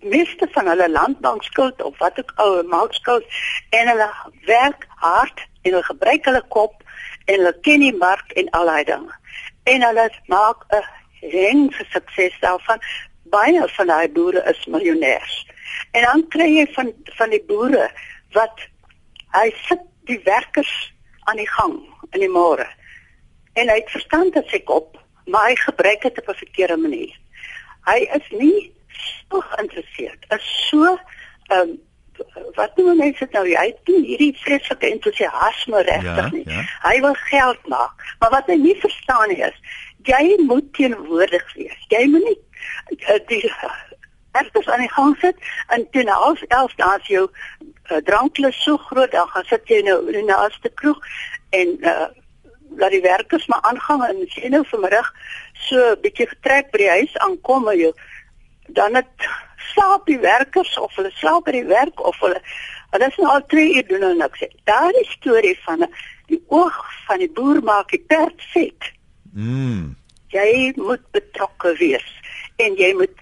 meeste 0.00 0.48
van 0.50 0.66
hulle 0.66 0.90
landbankskuld 0.90 1.82
of 1.82 1.98
wat 1.98 2.18
ook 2.18 2.32
al 2.34 2.62
maakskuld 2.62 3.24
en 3.70 3.88
hulle 3.88 4.08
werk 4.44 4.86
hard 4.88 5.44
en 5.62 5.70
hulle 5.70 5.82
gebruik 5.82 6.24
hulle 6.24 6.42
kop 6.48 6.82
en 7.24 7.34
hulle 7.34 7.54
ken 7.60 7.84
die 7.84 7.96
mark 7.96 8.32
en 8.32 8.50
al 8.50 8.66
daai 8.66 8.84
dinge. 8.84 9.14
En 9.62 9.82
hulle 9.88 10.10
maak 10.26 10.66
'n 10.72 11.70
vir 11.70 11.86
sukses 11.90 12.40
daarvan. 12.40 12.80
Baie 13.22 13.68
van 13.68 13.86
daai 13.86 14.08
boere 14.08 14.42
is 14.50 14.66
miljonêers 14.66 15.52
En 15.92 16.02
dan 16.02 16.24
kry 16.28 16.48
jy 16.56 16.66
van 16.76 16.92
van 17.18 17.32
die 17.34 17.42
boere 17.48 17.90
wat 18.32 18.60
hy 19.36 19.48
sit 19.68 19.80
die 20.10 20.20
werkers 20.24 20.72
aan 21.30 21.36
die 21.36 21.48
gang 21.48 21.78
in 22.10 22.20
die 22.20 22.32
môre. 22.32 22.66
En 23.52 23.68
hy 23.68 23.78
het 23.80 23.90
verstand 23.90 24.34
dat 24.34 24.48
sy 24.48 24.60
kop, 24.68 24.98
maar 25.26 25.48
hy 25.50 25.56
gebruik 25.56 26.02
dit 26.02 26.18
op 26.18 26.28
'n 26.28 26.42
verkeerde 26.44 26.76
manier. 26.76 27.16
Hy 27.84 27.98
is 28.18 28.26
nie 28.30 28.72
so 29.30 29.40
geïnteresseerd. 29.40 30.24
Is 30.28 30.68
so 30.68 30.98
ehm 31.48 31.68
um, 31.68 31.80
wat 32.54 32.76
doen 32.76 32.96
mense 32.96 33.18
dit 33.18 33.32
nou? 33.32 33.44
Hy 33.48 33.66
het 33.66 33.88
nie 33.88 34.02
hierdie 34.06 34.32
vreeslike 34.44 34.86
entoesiasme 34.86 35.82
regtig 35.82 36.30
nie. 36.32 36.44
Ja, 36.46 36.60
ja. 36.60 36.64
Hy 36.88 37.00
wil 37.00 37.14
geld 37.14 37.66
maak. 37.66 38.04
Maar 38.18 38.30
wat 38.30 38.50
hy 38.52 38.58
nie 38.60 38.76
verstaan 38.80 39.28
nie 39.32 39.40
is, 39.42 39.58
jy 40.08 40.36
moet 40.46 40.72
teenwoordig 40.76 41.54
wees. 41.54 41.86
Jy 41.88 42.04
moet 42.12 42.26
nie 42.28 42.38
uh, 43.08 43.18
die 43.30 43.42
ergens 44.32 44.68
aan 44.68 44.84
die 44.84 44.92
gang 44.92 45.16
sit 45.20 45.36
en 45.68 45.86
teen 45.90 46.08
half 46.08 46.42
11 46.42 46.74
dan 46.80 46.96
as 46.96 47.06
jou 47.06 47.26
uh, 47.28 48.00
dranklus 48.08 48.62
so 48.62 48.76
groot 48.76 49.10
dan 49.10 49.28
gaan 49.28 49.44
sit 49.50 49.68
jy 49.68 49.82
nou 49.86 49.98
in 50.06 50.18
die 50.20 50.28
naaste 50.28 50.72
kroeg 50.80 50.98
en 51.50 51.76
uh, 51.80 52.08
laat 52.80 52.94
die 52.96 53.04
werkers 53.04 53.46
maar 53.46 53.64
aangaan 53.70 54.04
en 54.08 54.24
jy 54.24 54.48
nou 54.48 54.64
vanmiddag 54.70 55.12
so 55.68 55.76
'n 55.92 56.00
bietjie 56.02 56.28
getrek 56.28 56.70
by 56.72 56.84
die 56.84 56.92
huis 56.98 57.16
aankom 57.26 57.68
en 57.68 57.78
jy 57.78 57.92
dan 58.68 58.94
het 58.94 59.28
slaap 59.72 60.06
die 60.06 60.18
werkers 60.18 60.78
of 60.78 60.94
hulle 60.96 61.10
slaap 61.10 61.44
by 61.44 61.52
die 61.58 61.68
werk 61.68 62.00
of 62.00 62.18
hulle 62.24 62.40
hulle 62.92 63.08
is 63.08 63.16
nou 63.20 63.28
al 63.32 63.44
2 63.46 63.76
uur 63.76 63.86
doen 63.88 64.08
en 64.08 64.24
ek 64.28 64.36
sê 64.40 64.48
daar 64.68 64.96
is 65.00 65.12
storie 65.18 65.56
van 65.64 65.86
die 66.32 66.40
oog 66.48 66.80
van 67.06 67.18
die 67.24 67.30
boer 67.36 67.62
maak 67.64 67.90
die 67.92 68.04
perd 68.08 68.42
vet. 68.52 68.90
Mm. 69.32 69.94
Jy 70.32 70.72
moet 70.76 71.04
betrokke 71.16 71.74
wees 71.80 72.08
en 72.56 72.76
jy 72.76 72.92
moet 72.96 73.16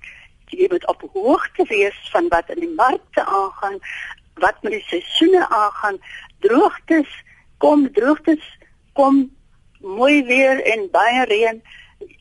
jy 0.51 0.69
moet 0.71 0.87
op 0.87 1.03
hoogte 1.13 1.65
wees 1.69 1.99
van 2.13 2.29
wat 2.29 2.51
in 2.51 2.61
die 2.61 2.75
markte 2.77 3.25
aangaan, 3.25 3.79
wat 4.35 4.63
met 4.63 4.73
die 4.73 4.87
seisoene 4.89 5.49
aangaan, 5.49 5.99
droogtes, 6.39 7.11
kom 7.59 7.93
droogtes, 7.93 8.45
kom 8.93 9.29
mooi 9.81 10.25
weer 10.25 10.63
en 10.63 10.89
baie 10.93 11.25
reën 11.25 11.63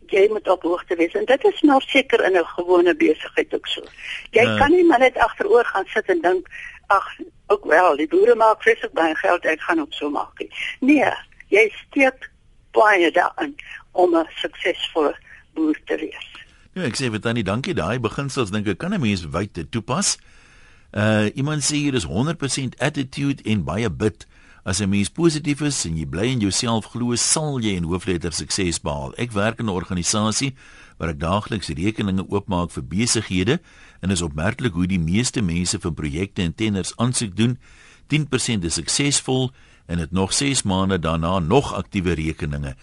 jy 0.10 0.26
moet 0.32 0.48
op 0.50 0.64
hoogte 0.66 0.96
wees 0.96 1.14
en 1.14 1.26
dit 1.26 1.44
is 1.44 1.62
nog 1.62 1.84
seker 1.84 2.24
in 2.26 2.38
'n 2.38 2.46
gewone 2.46 2.96
besigheid 2.96 3.54
ook 3.54 3.68
so. 3.68 3.84
Jy 4.32 4.46
uh, 4.46 4.58
kan 4.58 4.72
nie 4.72 4.86
maar 4.86 5.00
net 5.00 5.18
agteroor 5.18 5.66
gaan 5.66 5.86
sit 5.86 6.06
en 6.06 6.22
dink 6.22 6.48
ag 6.88 7.18
ook 7.48 7.66
wel 7.66 7.96
die 7.96 8.08
boere 8.08 8.36
maak 8.36 8.62
vreeslik 8.62 8.94
baie 8.94 9.16
geld 9.16 9.46
ek 9.46 9.62
gaan 9.62 9.80
ook 9.80 9.94
so 9.94 10.10
maak. 10.10 10.42
Nee, 10.80 11.14
jy 11.48 11.70
steek 11.70 12.32
baie 12.72 13.12
daarin 13.12 13.56
om 13.92 14.16
'n 14.16 14.28
suksesvolle 14.36 15.16
boer 15.54 15.80
te 15.86 15.96
wees. 15.96 16.30
Ja, 16.80 16.86
ek 16.88 16.96
sê 16.96 17.10
vir 17.12 17.20
tannie 17.20 17.44
dankie 17.44 17.74
daai 17.76 18.00
beginsels 18.00 18.54
dink 18.56 18.68
ek 18.72 18.78
kan 18.80 18.94
'n 18.96 19.02
mens 19.04 19.26
wyd 19.28 19.52
toepas. 19.70 20.16
Uh 20.96 21.28
iemand 21.36 21.60
sê 21.60 21.76
hier 21.76 21.94
is 21.94 22.08
100% 22.08 22.80
attitude 22.80 23.44
en 23.44 23.66
baie 23.68 23.90
bid. 23.90 24.26
As 24.64 24.80
'n 24.80 24.90
mens 24.90 25.10
positief 25.10 25.60
is 25.62 25.86
en 25.86 25.98
jy 25.98 26.06
bly 26.06 26.28
in 26.32 26.40
jouself 26.40 26.86
glo, 26.86 27.16
sal 27.16 27.60
jy 27.60 27.76
in 27.76 27.84
hoofletter 27.84 28.32
sukses 28.32 28.80
behaal. 28.80 29.14
Ek 29.18 29.32
werk 29.32 29.60
in 29.60 29.66
'n 29.66 29.76
organisasie 29.76 30.56
waar 30.98 31.10
ek 31.10 31.20
daagliks 31.20 31.68
rekeninge 31.68 32.24
oopmaak 32.30 32.72
vir 32.72 32.84
besighede 32.84 33.60
en 34.00 34.12
is 34.12 34.22
opmerklik 34.22 34.74
hoe 34.74 34.88
die 34.88 35.00
meeste 35.00 35.42
mense 35.42 35.80
vir 35.80 35.92
projekte 35.92 36.42
en 36.42 36.56
tenders 36.56 36.96
aansoek 36.96 37.36
doen. 37.36 37.58
10% 38.08 38.64
is 38.64 38.74
suksesvol 38.74 39.52
en 39.88 39.98
het 40.00 40.12
nog 40.12 40.34
6 40.34 40.64
maande 40.64 41.00
daarna 41.00 41.40
nog 41.40 41.74
aktiewe 41.74 42.14
rekeninge. 42.14 42.76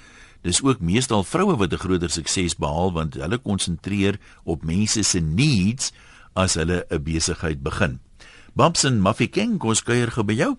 Dis 0.47 0.63
ook 0.63 0.79
meestal 0.79 1.25
vroue 1.27 1.57
wat 1.59 1.73
'n 1.73 1.83
groter 1.83 2.11
sukses 2.11 2.55
behaal 2.57 2.93
want 2.93 3.15
hulle 3.15 3.39
konsentreer 3.39 4.15
op 4.45 4.63
mense 4.63 5.03
se 5.03 5.21
needs 5.21 5.93
as 6.35 6.55
hulle 6.55 6.87
'n 6.89 7.03
besigheid 7.03 7.63
begin. 7.63 7.99
Babson 8.55 9.01
Mafikeng, 9.01 9.59
kom 9.59 9.75
skuier 9.75 10.11
gou 10.11 10.25
by 10.25 10.33
jou. 10.33 10.57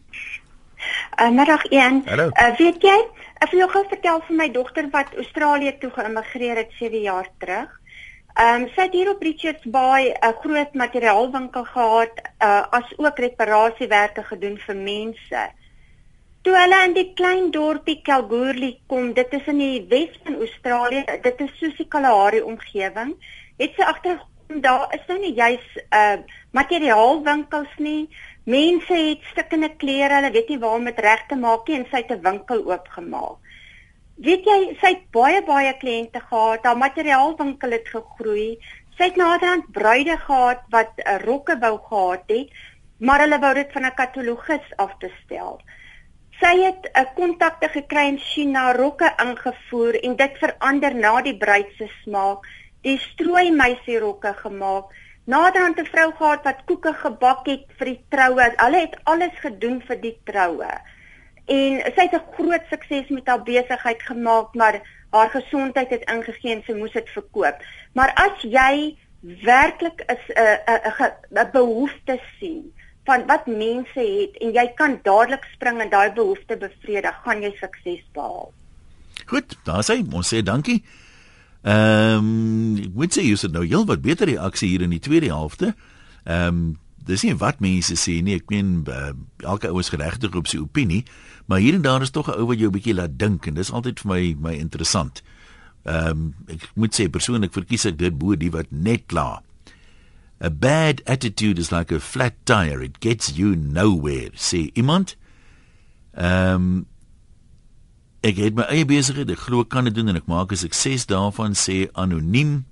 Uh, 1.21 1.29
middag 1.29 1.63
1. 1.65 2.03
Uh, 2.05 2.57
weet 2.57 2.81
jy, 2.81 2.97
ek 3.39 3.51
wil 3.51 3.59
jou 3.59 3.69
gou 3.69 3.85
vertel 3.89 4.21
van 4.27 4.35
my 4.35 4.49
dogter 4.51 4.89
wat 4.91 5.15
Australië 5.15 5.77
toe 5.79 5.89
geïmmigreer 5.89 6.55
het 6.55 6.71
7 6.79 7.01
jaar 7.01 7.29
terug. 7.37 7.69
Ehm 8.33 8.61
um, 8.61 8.67
sy 8.75 8.81
het 8.81 8.93
hier 8.93 9.09
op 9.09 9.21
Richards 9.21 9.63
Bay 9.65 10.11
'n 10.11 10.35
groot 10.43 10.73
materiaalwinkel 10.73 11.63
gehad, 11.63 12.13
uh, 12.43 12.63
as 12.69 12.93
ook 12.97 13.17
reparasiewerke 13.17 14.23
gedoen 14.23 14.57
vir 14.57 14.75
mense. 14.75 15.41
Toe 16.47 16.55
hulle 16.55 16.77
in 16.87 16.93
die 16.95 17.09
klein 17.19 17.49
dorpie 17.51 17.97
Kalgoorlie 18.07 18.77
kom, 18.87 19.09
dit 19.11 19.33
is 19.35 19.47
in 19.51 19.57
die 19.59 19.81
Wes 19.91 20.13
van 20.23 20.37
Australië, 20.45 21.01
dit 21.25 21.41
is 21.43 21.49
soos 21.59 21.73
die 21.75 21.85
Kalahari 21.91 22.39
omgewing, 22.39 23.09
het 23.59 23.73
sy 23.75 23.83
agterkom 23.83 24.61
daar 24.63 24.85
is 24.95 25.03
nou 25.09 25.17
nie 25.19 25.33
juis 25.35 25.65
uh, 25.83 26.21
materiaalwinkels 26.55 27.73
nie, 27.83 28.07
Mense 28.47 28.95
het 28.95 29.27
stikkende 29.33 29.73
klere, 29.75 30.21
hulle 30.21 30.31
weet 30.37 30.53
nie 30.53 30.59
waar 30.61 30.77
om 30.79 30.87
dit 30.87 31.01
reg 31.03 31.25
te 31.27 31.35
maak 31.41 31.67
nie 31.67 31.81
en 31.81 31.83
sy 31.89 31.99
het 32.05 32.13
'n 32.15 32.23
winkel 32.29 32.63
oopgemaak. 32.71 33.51
Weet 34.27 34.47
jy, 34.47 34.59
sy 34.79 34.91
het 34.93 35.03
baie 35.11 35.41
baie 35.43 35.73
kliënte 35.81 36.21
gehad, 36.29 36.63
haar 36.63 36.79
materiaalwinkel 36.79 37.75
het 37.75 37.91
gegroei. 37.91 38.55
Sy 38.95 39.09
het 39.09 39.19
naderhand 39.19 39.67
bruide 39.75 40.15
gehad 40.15 40.63
wat 40.71 40.95
'n 40.95 41.09
uh, 41.11 41.19
rokke 41.27 41.59
wou 41.59 41.75
gehad 41.89 42.23
het, 42.31 42.55
maar 42.99 43.19
hulle 43.19 43.39
wou 43.39 43.53
dit 43.53 43.71
van 43.75 43.83
'n 43.83 43.99
katalogus 43.99 44.71
af 44.77 44.95
te 45.03 45.11
stel. 45.25 45.59
Sy 46.39 46.53
het 46.61 46.83
'n 46.93 46.99
uh, 46.99 47.13
kontakte 47.15 47.67
gekry 47.69 48.07
in 48.07 48.19
China, 48.19 48.71
rokke 48.73 49.13
ingevoer 49.25 49.95
en 50.03 50.15
dit 50.15 50.37
verander 50.37 50.95
na 50.95 51.21
die 51.21 51.37
bruid 51.37 51.69
se 51.77 51.87
smaak. 52.03 52.45
Die 52.81 52.97
strooi 52.97 53.51
meisie 53.51 53.99
rokke 53.99 54.33
gemaak 54.33 54.93
naderhand 55.27 55.79
'n 55.79 55.91
vrou 55.93 56.11
gehad 56.19 56.43
wat 56.43 56.63
koeke 56.65 56.93
gebak 56.93 57.47
het 57.51 57.65
vir 57.77 57.87
die 57.91 58.03
troue. 58.09 58.45
Hulle 58.63 58.79
het 58.79 58.95
alles 59.03 59.35
gedoen 59.45 59.81
vir 59.87 59.99
die 60.01 60.17
troue. 60.29 60.71
En 61.57 61.71
sy 61.95 62.05
het 62.05 62.15
'n 62.15 62.31
groot 62.35 62.63
sukses 62.69 63.09
met 63.09 63.27
haar 63.27 63.43
besigheid 63.43 64.01
gemaak, 64.03 64.53
maar 64.53 64.81
haar 65.11 65.29
gesondheid 65.29 65.89
het 65.89 66.09
ingegee 66.09 66.55
en 66.55 66.63
sy 66.63 66.73
moes 66.73 66.91
dit 66.91 67.09
verkoop. 67.09 67.57
Maar 67.93 68.11
as 68.15 68.41
jy 68.41 68.97
werklik 69.43 70.05
'n 70.07 70.17
'n 70.37 71.11
'n 71.39 71.51
behoefte 71.51 72.19
sien 72.39 72.73
van 73.07 73.25
wat 73.27 73.47
mense 73.47 74.03
het 74.03 74.37
en 74.43 74.53
jy 74.55 74.65
kan 74.79 74.99
dadelik 75.03 75.45
spring 75.53 75.81
en 75.81 75.91
daai 75.91 76.11
behoefte 76.15 76.57
bevredig, 76.59 77.19
gaan 77.23 77.43
jy 77.43 77.53
sukses 77.59 78.03
behaal. 78.15 78.51
Goed, 79.27 79.55
daar 79.67 79.85
sê 79.87 80.01
ons 80.03 80.33
sê 80.33 80.43
dankie. 80.43 80.81
Ehm, 81.67 82.17
um, 82.17 82.91
moet 82.95 83.15
sê 83.15 83.23
jy 83.25 83.37
het 83.39 83.51
nou 83.51 83.65
heel 83.65 83.87
wat 83.87 84.03
beter 84.03 84.29
reaksie 84.29 84.69
hier 84.69 84.83
in 84.85 84.93
die 84.95 85.03
tweede 85.03 85.31
helfte. 85.33 85.73
Ehm, 86.23 86.47
um, 86.47 86.75
dis 87.07 87.23
nie 87.23 87.35
wat 87.39 87.59
mense 87.63 87.95
sê 87.95 88.19
nie. 88.23 88.35
Ek 88.35 88.51
meen 88.51 88.83
uh, 88.91 89.13
elke 89.47 89.71
ou 89.71 89.79
is 89.79 89.89
geregtig 89.89 90.35
op 90.35 90.47
sy 90.51 90.59
opinie, 90.59 91.05
maar 91.47 91.63
hier 91.63 91.77
en 91.77 91.85
daar 91.85 92.03
is 92.03 92.11
tog 92.11 92.27
'n 92.27 92.39
ou 92.39 92.47
wat 92.51 92.59
jou 92.59 92.67
'n 92.67 92.75
bietjie 92.75 92.95
laat 92.95 93.17
dink 93.19 93.47
en 93.47 93.53
dis 93.53 93.71
altyd 93.71 93.99
vir 93.99 94.11
my 94.11 94.35
my 94.39 94.53
interessant. 94.59 95.23
Ehm, 95.83 96.09
um, 96.09 96.35
ek 96.47 96.71
moet 96.75 96.91
sê 96.91 97.09
persoonlik 97.09 97.53
verkies 97.53 97.85
ek 97.85 97.97
dit 97.97 98.17
bo 98.17 98.35
die 98.35 98.51
wat 98.51 98.67
net 98.69 99.07
klaar. 99.07 99.41
A 100.39 100.49
bad 100.49 101.01
attitude 101.05 101.57
is 101.59 101.71
like 101.71 101.91
a 101.91 101.99
flat 101.99 102.33
tire. 102.45 102.81
It 102.81 102.99
gets 102.99 103.37
you 103.37 103.55
nowhere. 103.55 104.31
Sê 104.35 104.71
iemand. 104.75 105.15
Ehm 106.13 106.53
um, 106.53 106.87
Ek 108.25 108.39
het 108.41 108.55
my 108.57 108.65
eie 108.73 108.85
besigheid, 108.87 109.29
ek 109.29 109.43
glo 109.45 109.63
kan 109.69 109.85
dit 109.85 109.93
doen 109.93 110.09
en 110.09 110.17
ek 110.17 110.25
maak 110.27 110.51
'n 110.51 110.57
sukses 110.57 111.05
daarvan 111.05 111.53
sê 111.53 111.87
anoniem. 111.93 112.65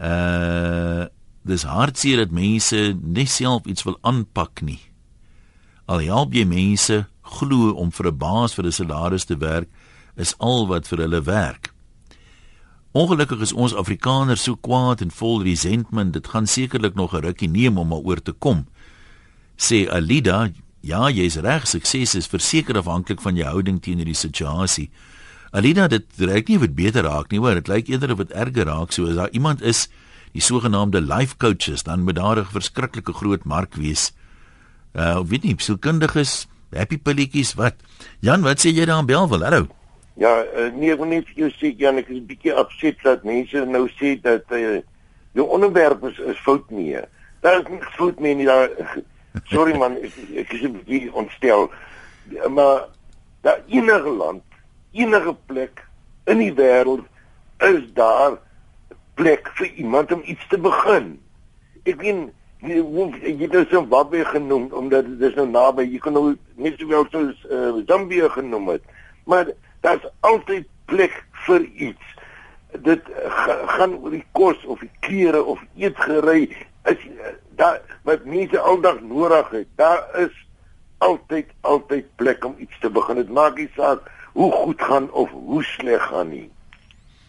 Uh 0.00 1.06
dis 1.44 1.62
hartseer 1.68 2.16
dat 2.16 2.30
mense 2.32 2.96
net 3.02 3.28
self 3.28 3.66
iets 3.68 3.84
wil 3.84 3.98
aanpak 4.00 4.62
nie. 4.64 4.80
Al 5.84 6.00
help 6.00 6.32
jy 6.32 6.44
mense 6.48 7.04
glo 7.20 7.76
om 7.76 7.92
vir 7.92 8.06
'n 8.08 8.16
baas 8.18 8.54
vir 8.54 8.64
'n 8.64 8.72
salaris 8.72 9.24
te 9.24 9.36
werk 9.36 9.68
is 10.16 10.34
al 10.38 10.66
wat 10.66 10.88
vir 10.88 10.98
hulle 10.98 11.22
werk. 11.22 11.73
Ongelukkig 12.94 13.40
is 13.40 13.52
ons 13.52 13.74
Afrikaners 13.74 14.44
so 14.46 14.54
kwaad 14.54 15.00
en 15.02 15.10
vol 15.10 15.42
resentment, 15.42 16.12
dit 16.14 16.26
gaan 16.26 16.46
sekerlik 16.46 16.94
nog 16.94 17.14
'n 17.14 17.24
rukkie 17.26 17.48
neem 17.48 17.78
om 17.78 17.92
oor 17.92 18.22
te 18.22 18.32
kom. 18.32 18.66
Sê 19.56 19.88
Alida, 19.90 20.50
Ja, 20.84 21.06
jy's 21.08 21.38
reg, 21.40 21.64
sukses 21.64 22.12
is 22.14 22.26
verseker 22.28 22.76
afhanklik 22.76 23.22
van 23.24 23.38
jou 23.38 23.46
houding 23.48 23.78
teenoor 23.80 24.04
die 24.04 24.18
situasie. 24.18 24.90
Alida, 25.56 25.86
dit 25.88 26.04
reik 26.20 26.50
nie 26.50 26.58
of 26.58 26.66
dit 26.66 26.74
beter 26.76 27.06
raak 27.06 27.30
nie, 27.32 27.40
hoor, 27.40 27.54
dit 27.54 27.70
lyk 27.72 27.88
eerder 27.88 28.12
of 28.12 28.18
dit 28.18 28.34
erger 28.36 28.68
raak. 28.68 28.92
So 28.92 29.08
as 29.08 29.16
daar 29.16 29.32
iemand 29.32 29.62
is, 29.62 29.86
die 30.36 30.42
sogenaamde 30.44 31.00
life 31.00 31.38
coaches, 31.40 31.86
dan 31.88 32.04
moet 32.04 32.16
daar 32.16 32.38
'n 32.38 32.44
verskriklike 32.44 33.14
groot 33.14 33.44
mark 33.44 33.74
wees. 33.74 34.12
Uh, 34.94 35.22
weet 35.24 35.44
nie, 35.44 35.54
sielkundiges, 35.56 36.46
happy 36.70 36.98
pilletjies, 36.98 37.54
wat? 37.54 37.74
Jan, 38.20 38.42
wat 38.42 38.60
sê 38.60 38.68
jy 38.68 38.84
daar 38.84 38.96
aan 38.96 39.06
Belwel? 39.06 39.40
Hallo. 39.40 39.83
Ja, 40.14 40.44
uh, 40.44 40.68
nee, 40.74 40.92
ek 40.92 41.00
wil 41.00 41.10
net 41.10 41.30
vir 41.32 41.44
jou 41.44 41.50
sê 41.56 41.72
Jan, 41.78 41.98
ek 41.98 42.08
is 42.08 42.20
'n 42.20 42.28
bietjie 42.28 42.54
opset 42.54 43.00
dat 43.02 43.24
mense 43.24 43.64
nou 43.66 43.88
sê 43.98 44.14
dat 44.22 44.46
uh, 44.54 44.78
jou 45.34 45.46
onderwerp 45.48 46.04
is, 46.04 46.18
is 46.18 46.38
fout 46.38 46.70
nie. 46.70 46.94
Daar 47.42 47.60
is 47.60 47.68
niks 47.68 47.96
fout 47.98 48.20
mee 48.20 48.34
nie. 48.34 48.46
Daar 48.46 48.70
Sorry 49.50 49.74
man, 49.74 49.96
ek, 49.98 50.14
ek 50.44 50.52
is 50.54 50.62
'n 50.62 50.78
bietjie 50.78 51.10
ontstel. 51.12 51.70
Maar 52.48 52.86
daar 53.42 53.60
enige 53.66 54.08
land, 54.08 54.42
enige 54.92 55.34
plek 55.46 55.82
in 56.30 56.38
die 56.38 56.54
wêreld 56.54 57.04
is 57.58 57.82
daar 57.98 58.38
plek 59.14 59.50
vir 59.58 59.66
iemand 59.74 60.12
om 60.12 60.22
iets 60.24 60.46
te 60.48 60.58
begin. 60.58 61.18
Ek 61.84 61.98
meen 61.98 62.30
jy 62.64 62.78
hoef 62.80 63.16
jy 63.20 63.48
nou 63.50 63.64
Zimbabwe 63.68 64.24
genoem 64.24 64.70
omdat 64.72 65.04
dit 65.04 65.28
is 65.28 65.36
nou 65.36 65.48
naby. 65.50 65.84
Jy 65.90 65.98
kan 65.98 66.16
nou 66.16 66.36
net 66.56 66.78
sowel 66.78 67.04
soos 67.10 67.44
uh, 67.50 67.82
Zambia 67.86 68.30
genoem 68.32 68.68
het. 68.76 68.86
Maar 69.26 69.50
daar's 69.84 70.06
altyd 70.20 70.66
plek 70.90 71.16
vir 71.46 71.66
iets. 71.88 72.12
Dit 72.86 73.08
ga, 73.40 73.58
gaan 73.76 73.98
oor 74.00 74.14
die 74.16 74.24
kos 74.32 74.64
of 74.64 74.80
die 74.82 74.90
klere 75.04 75.42
of 75.42 75.60
eetgery 75.76 76.48
is 76.90 77.04
uh, 77.04 77.34
daar 77.60 77.80
wat 78.08 78.24
mense 78.24 78.58
aldag 78.58 79.00
nodig 79.04 79.50
het. 79.50 79.68
Daar 79.80 80.02
is 80.24 80.34
altyd 81.04 81.52
altyd 81.60 82.08
plek 82.16 82.44
om 82.44 82.56
iets 82.58 82.80
te 82.80 82.90
begin. 82.90 83.20
Dit 83.20 83.32
maak 83.32 83.60
nie 83.60 83.70
saak 83.76 84.08
hoe 84.32 84.50
goed 84.52 84.82
gaan 84.82 85.10
of 85.12 85.30
hoe 85.30 85.62
sleg 85.62 86.08
gaan 86.08 86.32
nie. 86.32 86.48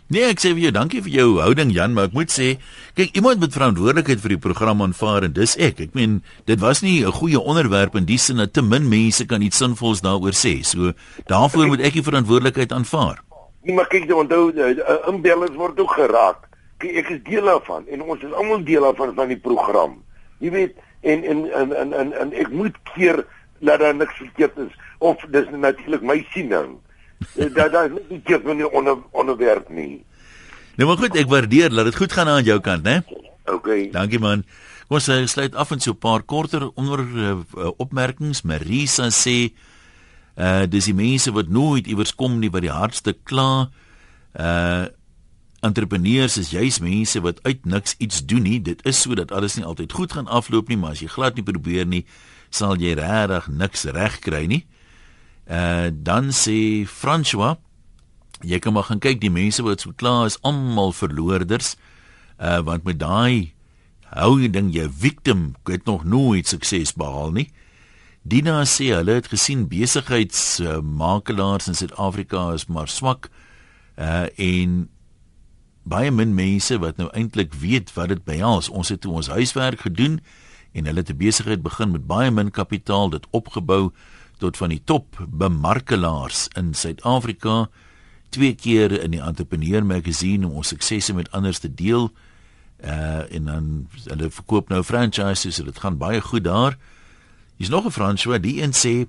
Nee, 0.06 0.22
ek 0.30 0.38
sê 0.38 0.52
vir 0.54 0.68
jou 0.68 0.70
dankie 0.76 1.00
vir 1.02 1.14
jou 1.16 1.30
houding 1.42 1.72
Jan, 1.74 1.96
maar 1.98 2.12
ek 2.12 2.14
moet 2.14 2.30
sê, 2.30 2.60
kyk 2.94 3.16
iemand 3.18 3.40
met 3.42 3.56
verantwoordelikheid 3.56 4.20
vir 4.22 4.36
die 4.36 4.44
program 4.44 4.84
aanvaar 4.86 5.26
en 5.26 5.34
dis 5.34 5.56
ek. 5.58 5.82
Ek 5.82 5.96
meen, 5.98 6.20
dit 6.46 6.62
was 6.62 6.84
nie 6.86 7.02
'n 7.02 7.10
goeie 7.10 7.42
onderwerp 7.42 7.96
in 7.96 8.06
die 8.06 8.20
sin 8.22 8.38
dat 8.38 8.54
te 8.54 8.62
min 8.62 8.88
mense 8.88 9.26
kan 9.26 9.42
iets 9.42 9.58
sinvols 9.58 10.02
daaroor 10.06 10.38
sê. 10.38 10.62
So 10.62 10.94
daarvoor 11.26 11.68
moet 11.68 11.82
ek 11.82 11.94
die 11.94 12.06
verantwoordelikheid 12.06 12.72
aanvaar. 12.72 13.24
Nee, 13.64 13.74
maar 13.74 13.88
kyk, 13.88 14.06
jy 14.06 14.14
onthou, 14.14 14.54
eh, 14.54 14.78
eh, 14.78 15.08
inbellings 15.08 15.58
word 15.58 15.80
ook 15.80 15.92
geraak. 15.98 16.50
Kyk, 16.78 16.96
ek 16.98 17.10
is 17.10 17.24
deel 17.24 17.46
daarvan 17.46 17.88
en 17.88 18.02
ons 18.02 18.22
is 18.22 18.32
almal 18.32 18.64
deel 18.64 18.82
daarvan 18.82 19.16
van 19.16 19.28
die 19.28 19.42
program. 19.42 20.04
Jy 20.38 20.52
weet, 20.52 20.76
en 21.02 21.24
en 21.24 21.52
en 21.52 21.74
en 21.74 21.94
en, 21.94 22.14
en 22.14 22.34
ek 22.34 22.50
moet 22.52 22.78
keer 22.94 23.26
dat 23.60 23.80
daar 23.80 23.96
niks 23.96 24.18
verkeerd 24.18 24.58
is 24.58 24.72
of 25.00 25.18
dis 25.32 25.46
natuurlik 25.50 26.02
my 26.02 26.26
siening. 26.30 26.78
Eh, 27.34 27.54
dat 27.54 27.72
daar 27.72 27.86
is 27.86 27.92
nie 28.10 28.22
iets 28.22 28.42
van 28.44 28.58
die 28.58 28.72
onder, 28.72 28.98
onderwerp 29.12 29.70
nie. 29.70 30.06
Nou 30.76 30.90
maar 30.90 30.98
goed, 30.98 31.16
ek 31.16 31.30
waardeer 31.32 31.70
dat 31.70 31.86
dit 31.86 31.96
goed 31.96 32.12
gaan 32.12 32.28
aan 32.28 32.44
jou 32.44 32.60
kant, 32.60 32.84
né? 32.84 33.02
OK. 33.46 33.92
Dankie 33.92 34.20
man. 34.20 34.44
Kom 34.86 35.00
ons 35.00 35.08
uh, 35.10 35.24
sluit 35.26 35.56
af 35.56 35.72
en 35.72 35.80
so 35.80 35.92
'n 35.92 35.98
paar 35.98 36.22
korter 36.22 36.70
onder 36.76 37.00
uh, 37.00 37.38
opmerkings. 37.78 38.42
Marisa 38.42 39.10
sê 39.10 39.54
uh 40.38 40.68
dis 40.70 40.86
die 40.86 40.94
mense 40.94 41.32
wat 41.32 41.48
nooit 41.48 41.88
iewers 41.88 42.16
kom 42.16 42.40
nie 42.40 42.52
wat 42.52 42.62
die 42.62 42.72
hardste 42.72 43.16
kla. 43.24 43.70
Uh 44.36 44.86
entrepreneurs 45.66 46.38
is 46.38 46.52
juis 46.52 46.80
mense 46.80 47.22
wat 47.22 47.40
uit 47.44 47.66
niks 47.66 47.96
iets 47.98 48.26
doen 48.26 48.42
nie. 48.42 48.62
Dit 48.62 48.86
is 48.86 49.02
so 49.02 49.16
dat 49.16 49.32
alles 49.32 49.56
nie 49.56 49.66
altyd 49.66 49.92
goed 49.92 50.14
gaan 50.14 50.28
afloop 50.28 50.68
nie, 50.68 50.78
maar 50.78 50.92
as 50.92 51.02
jy 51.02 51.08
glad 51.08 51.36
nie 51.36 51.44
probeer 51.44 51.86
nie, 51.86 52.06
sal 52.50 52.78
jy 52.78 52.94
regtig 52.94 53.48
niks 53.48 53.84
reg 53.84 54.20
kry 54.20 54.46
nie. 54.46 54.66
Uh 55.46 55.94
dan 55.94 56.32
sê 56.34 56.86
François, 56.90 57.58
jy 58.42 58.60
kan 58.60 58.74
maar 58.74 58.90
gaan 58.90 59.00
kyk 59.00 59.22
die 59.22 59.30
mense 59.30 59.62
wat 59.64 59.82
so 59.82 59.94
klaar 59.94 60.26
is, 60.26 60.42
almal 60.42 60.92
verloorders. 60.92 61.76
Uh 62.42 62.60
want 62.66 62.84
met 62.84 63.00
daai 63.00 63.54
hou 64.16 64.40
jy 64.42 64.50
ding 64.50 64.72
jy 64.74 64.90
victim 64.90 65.56
het 65.68 65.86
nog 65.86 66.04
nooit 66.04 66.48
sukses 66.48 66.94
behaal 66.98 67.32
nie. 67.32 67.52
Dina 68.26 68.64
sê 68.66 68.90
hulle 68.96 69.20
het 69.20 69.30
gesien 69.30 69.68
besigheidsmakelaars 69.70 71.68
in 71.70 71.78
Suid-Afrika 71.78 72.54
is 72.58 72.66
maar 72.66 72.90
swak. 72.90 73.30
Uh 73.98 74.26
en 74.42 74.90
baie 75.86 76.10
min 76.12 76.34
mense 76.34 76.74
wat 76.82 76.98
nou 76.98 77.12
eintlik 77.14 77.54
weet 77.54 77.94
wat 77.94 78.10
dit 78.10 78.24
behels. 78.26 78.70
Ons 78.70 78.90
het 78.90 79.02
toe 79.06 79.14
ons 79.14 79.30
huiswerk 79.30 79.86
gedoen 79.86 80.20
en 80.74 80.90
hulle 80.90 81.06
het 81.06 81.14
'n 81.14 81.18
besigheid 81.18 81.62
begin 81.62 81.92
met 81.92 82.08
baie 82.08 82.32
min 82.32 82.52
kapitaal, 82.52 83.10
dit 83.10 83.26
opgebou 83.30 83.94
tot 84.38 84.58
van 84.58 84.70
die 84.70 84.82
top 84.84 85.20
bemarkelaars 85.28 86.48
in 86.60 86.74
Suid-Afrika 86.74 87.70
twee 88.36 88.56
keer 88.56 88.92
in 89.02 89.14
die 89.16 89.24
entrepreneur 89.24 89.86
magazine 89.86 90.48
om 90.48 90.60
ons 90.60 90.74
suksesse 90.74 91.14
met 91.16 91.32
ander 91.32 91.56
te 91.60 91.72
deel. 91.72 92.10
Uh 92.84 93.24
en 93.32 93.52
dan 93.52 93.70
hulle 94.04 94.30
verkoop 94.30 94.70
nou 94.70 94.84
franchises, 94.84 95.56
so 95.56 95.64
dit 95.64 95.80
gaan 95.80 95.98
baie 96.02 96.22
goed 96.22 96.44
daar. 96.44 96.78
Hier's 97.58 97.72
nog 97.72 97.86
'n 97.86 97.96
François, 97.96 98.42
die 98.42 98.62
een 98.62 98.74
sê 98.74 99.08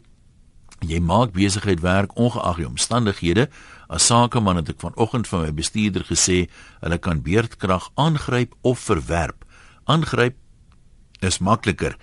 jy 0.87 1.01
maak 1.01 1.33
besigheid 1.33 1.81
werk 1.81 2.17
ongeag 2.17 2.57
die 2.57 2.67
omstandighede. 2.67 3.49
As 3.89 4.07
sakeman 4.07 4.57
het 4.57 4.69
ek 4.69 4.81
vanoggend 4.81 5.29
van 5.29 5.43
my 5.47 5.53
bestuurder 5.55 6.05
gesê, 6.05 6.49
hulle 6.81 6.99
kan 6.99 7.23
beerdkrag 7.23 7.91
aangryp 7.95 8.55
of 8.61 8.79
verwerp. 8.79 9.45
Aangryp 9.85 10.37
is 11.21 11.39
makliker. 11.39 11.97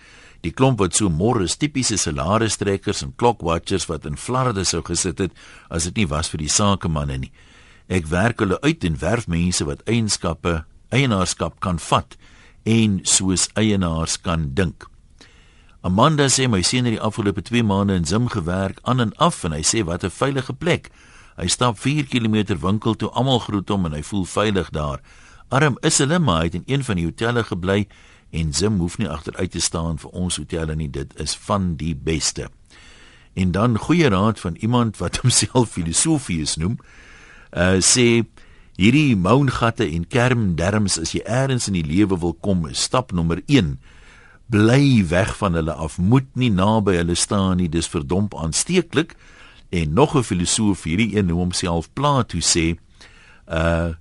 Die 0.44 0.52
klomp 0.52 0.82
wat 0.84 0.98
so 0.98 1.08
môre 1.08 1.46
is 1.48 1.56
tipiese 1.56 1.96
salarisstrekkers 1.96 3.06
en 3.06 3.14
clockwatchers 3.16 3.88
wat 3.88 4.04
in 4.10 4.20
flarde 4.20 4.66
sou 4.68 4.82
gesit 4.84 5.22
het 5.24 5.38
as 5.72 5.88
dit 5.88 6.02
nie 6.02 6.10
was 6.12 6.28
vir 6.34 6.44
die 6.44 6.52
sakemanne 6.52 7.22
nie. 7.22 7.32
Ek 7.88 8.10
werk 8.12 8.44
hulle 8.44 8.60
uit 8.64 8.84
en 8.84 9.00
werf 9.00 9.30
mense 9.32 9.64
wat 9.68 9.86
eienskappe, 9.88 10.66
eienaarskap 10.92 11.62
kan 11.64 11.80
vat 11.80 12.18
en 12.68 13.00
soos 13.08 13.48
eienaars 13.60 14.18
kan 14.24 14.50
dink. 14.56 14.90
Amanda 15.84 16.28
sê 16.32 16.50
my 16.52 16.62
seun 16.64 16.88
het 16.88 16.98
die 16.98 17.04
afgelope 17.04 17.44
2 17.44 17.64
maande 17.64 17.96
in 18.00 18.08
Zim 18.08 18.28
gewerk 18.32 18.80
aan 18.84 19.00
en 19.04 19.16
af 19.24 19.42
en 19.48 19.56
hy 19.56 19.64
sê 19.64 19.84
wat 19.84 20.04
'n 20.04 20.12
veilige 20.12 20.54
plek. 20.54 20.92
Hy 21.38 21.48
stap 21.48 21.80
4 21.80 22.06
km 22.08 22.60
winkel 22.60 22.96
toe, 22.96 23.10
almal 23.10 23.40
groet 23.40 23.70
hom 23.70 23.86
en 23.86 23.94
hy 23.94 24.04
voel 24.04 24.26
veilig 24.26 24.70
daar. 24.70 25.00
Arm 25.50 25.78
is 25.82 25.98
hulle 25.98 26.20
maar 26.20 26.40
hy 26.40 26.46
het 26.46 26.56
in 26.56 26.64
een 26.68 26.84
van 26.84 26.96
die 26.96 27.06
hotelle 27.06 27.44
gebly 27.44 27.88
en 28.34 28.54
Zim 28.54 28.80
hoef 28.82 28.98
nie 28.98 29.10
agteruit 29.10 29.52
te 29.54 29.62
staan 29.62 30.00
vir 30.02 30.14
ons 30.18 30.40
hotelle 30.42 30.76
nie 30.76 30.90
dit 30.90 31.14
is 31.22 31.36
van 31.46 31.76
die 31.78 31.94
beste. 31.96 32.50
En 33.34 33.54
dan 33.54 33.78
goeie 33.78 34.10
raad 34.10 34.40
van 34.42 34.56
iemand 34.56 34.98
wat 34.98 35.18
homself 35.22 35.78
filosofies 35.78 36.58
noem 36.62 36.80
uh 37.54 37.78
sê 37.86 38.26
hierdie 38.82 39.14
moungatte 39.16 39.86
en 39.86 40.08
kermderms 40.10 40.98
as 40.98 41.12
jy 41.14 41.22
eers 41.30 41.68
in 41.70 41.78
die 41.78 41.86
lewe 41.86 42.18
wil 42.18 42.34
kom 42.34 42.66
stap 42.74 43.14
nommer 43.14 43.44
1 43.46 43.76
bly 44.54 45.06
weg 45.10 45.38
van 45.38 45.54
hulle 45.54 45.74
af. 45.74 45.98
Moet 45.98 46.28
nie 46.38 46.50
naby 46.54 46.98
hulle 47.00 47.16
staan 47.16 47.58
nie. 47.58 47.70
Dis 47.70 47.90
verdomp 47.90 48.36
aansteeklik. 48.36 49.16
En 49.70 49.94
nog 49.94 50.16
'n 50.16 50.24
filosoof 50.24 50.84
hierdie 50.84 51.18
een 51.18 51.26
noem 51.26 51.38
homself 51.38 51.90
Plato 51.94 52.38
sê 52.38 52.78
uh 53.50 53.94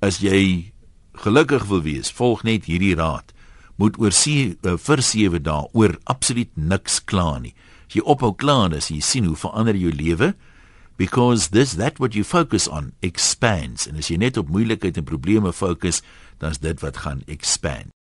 as 0.00 0.18
jy 0.18 0.72
gelukkig 1.24 1.66
wil 1.70 1.82
wees, 1.84 2.10
volg 2.12 2.44
net 2.48 2.68
hierdie 2.70 2.96
raad. 2.98 3.34
Moet 3.80 3.96
oor 4.00 4.12
see, 4.12 4.56
uh, 4.64 4.76
vir 4.76 5.02
7 5.04 5.42
dae 5.44 5.68
oor 5.72 5.96
absoluut 6.04 6.50
niks 6.56 7.00
kla 7.04 7.38
nie. 7.40 7.54
As 7.88 7.96
jy 7.96 8.04
ophou 8.04 8.34
kla, 8.36 8.68
dan 8.68 8.84
jy 8.84 9.00
sien 9.04 9.26
hoe 9.28 9.38
verander 9.38 9.76
jou 9.76 9.92
lewe 9.92 10.34
because 11.00 11.48
this 11.48 11.72
that 11.80 11.98
what 11.98 12.14
you 12.14 12.22
focus 12.22 12.68
on 12.68 12.92
expands 13.00 13.86
en 13.88 13.96
as 13.96 14.10
jy 14.12 14.18
net 14.20 14.36
op 14.36 14.50
moeilikheid 14.52 14.98
en 15.00 15.06
probleme 15.08 15.48
fokus, 15.48 16.02
dan 16.44 16.52
is 16.52 16.60
dit 16.60 16.82
wat 16.84 17.00
gaan 17.06 17.22
expand. 17.24 17.88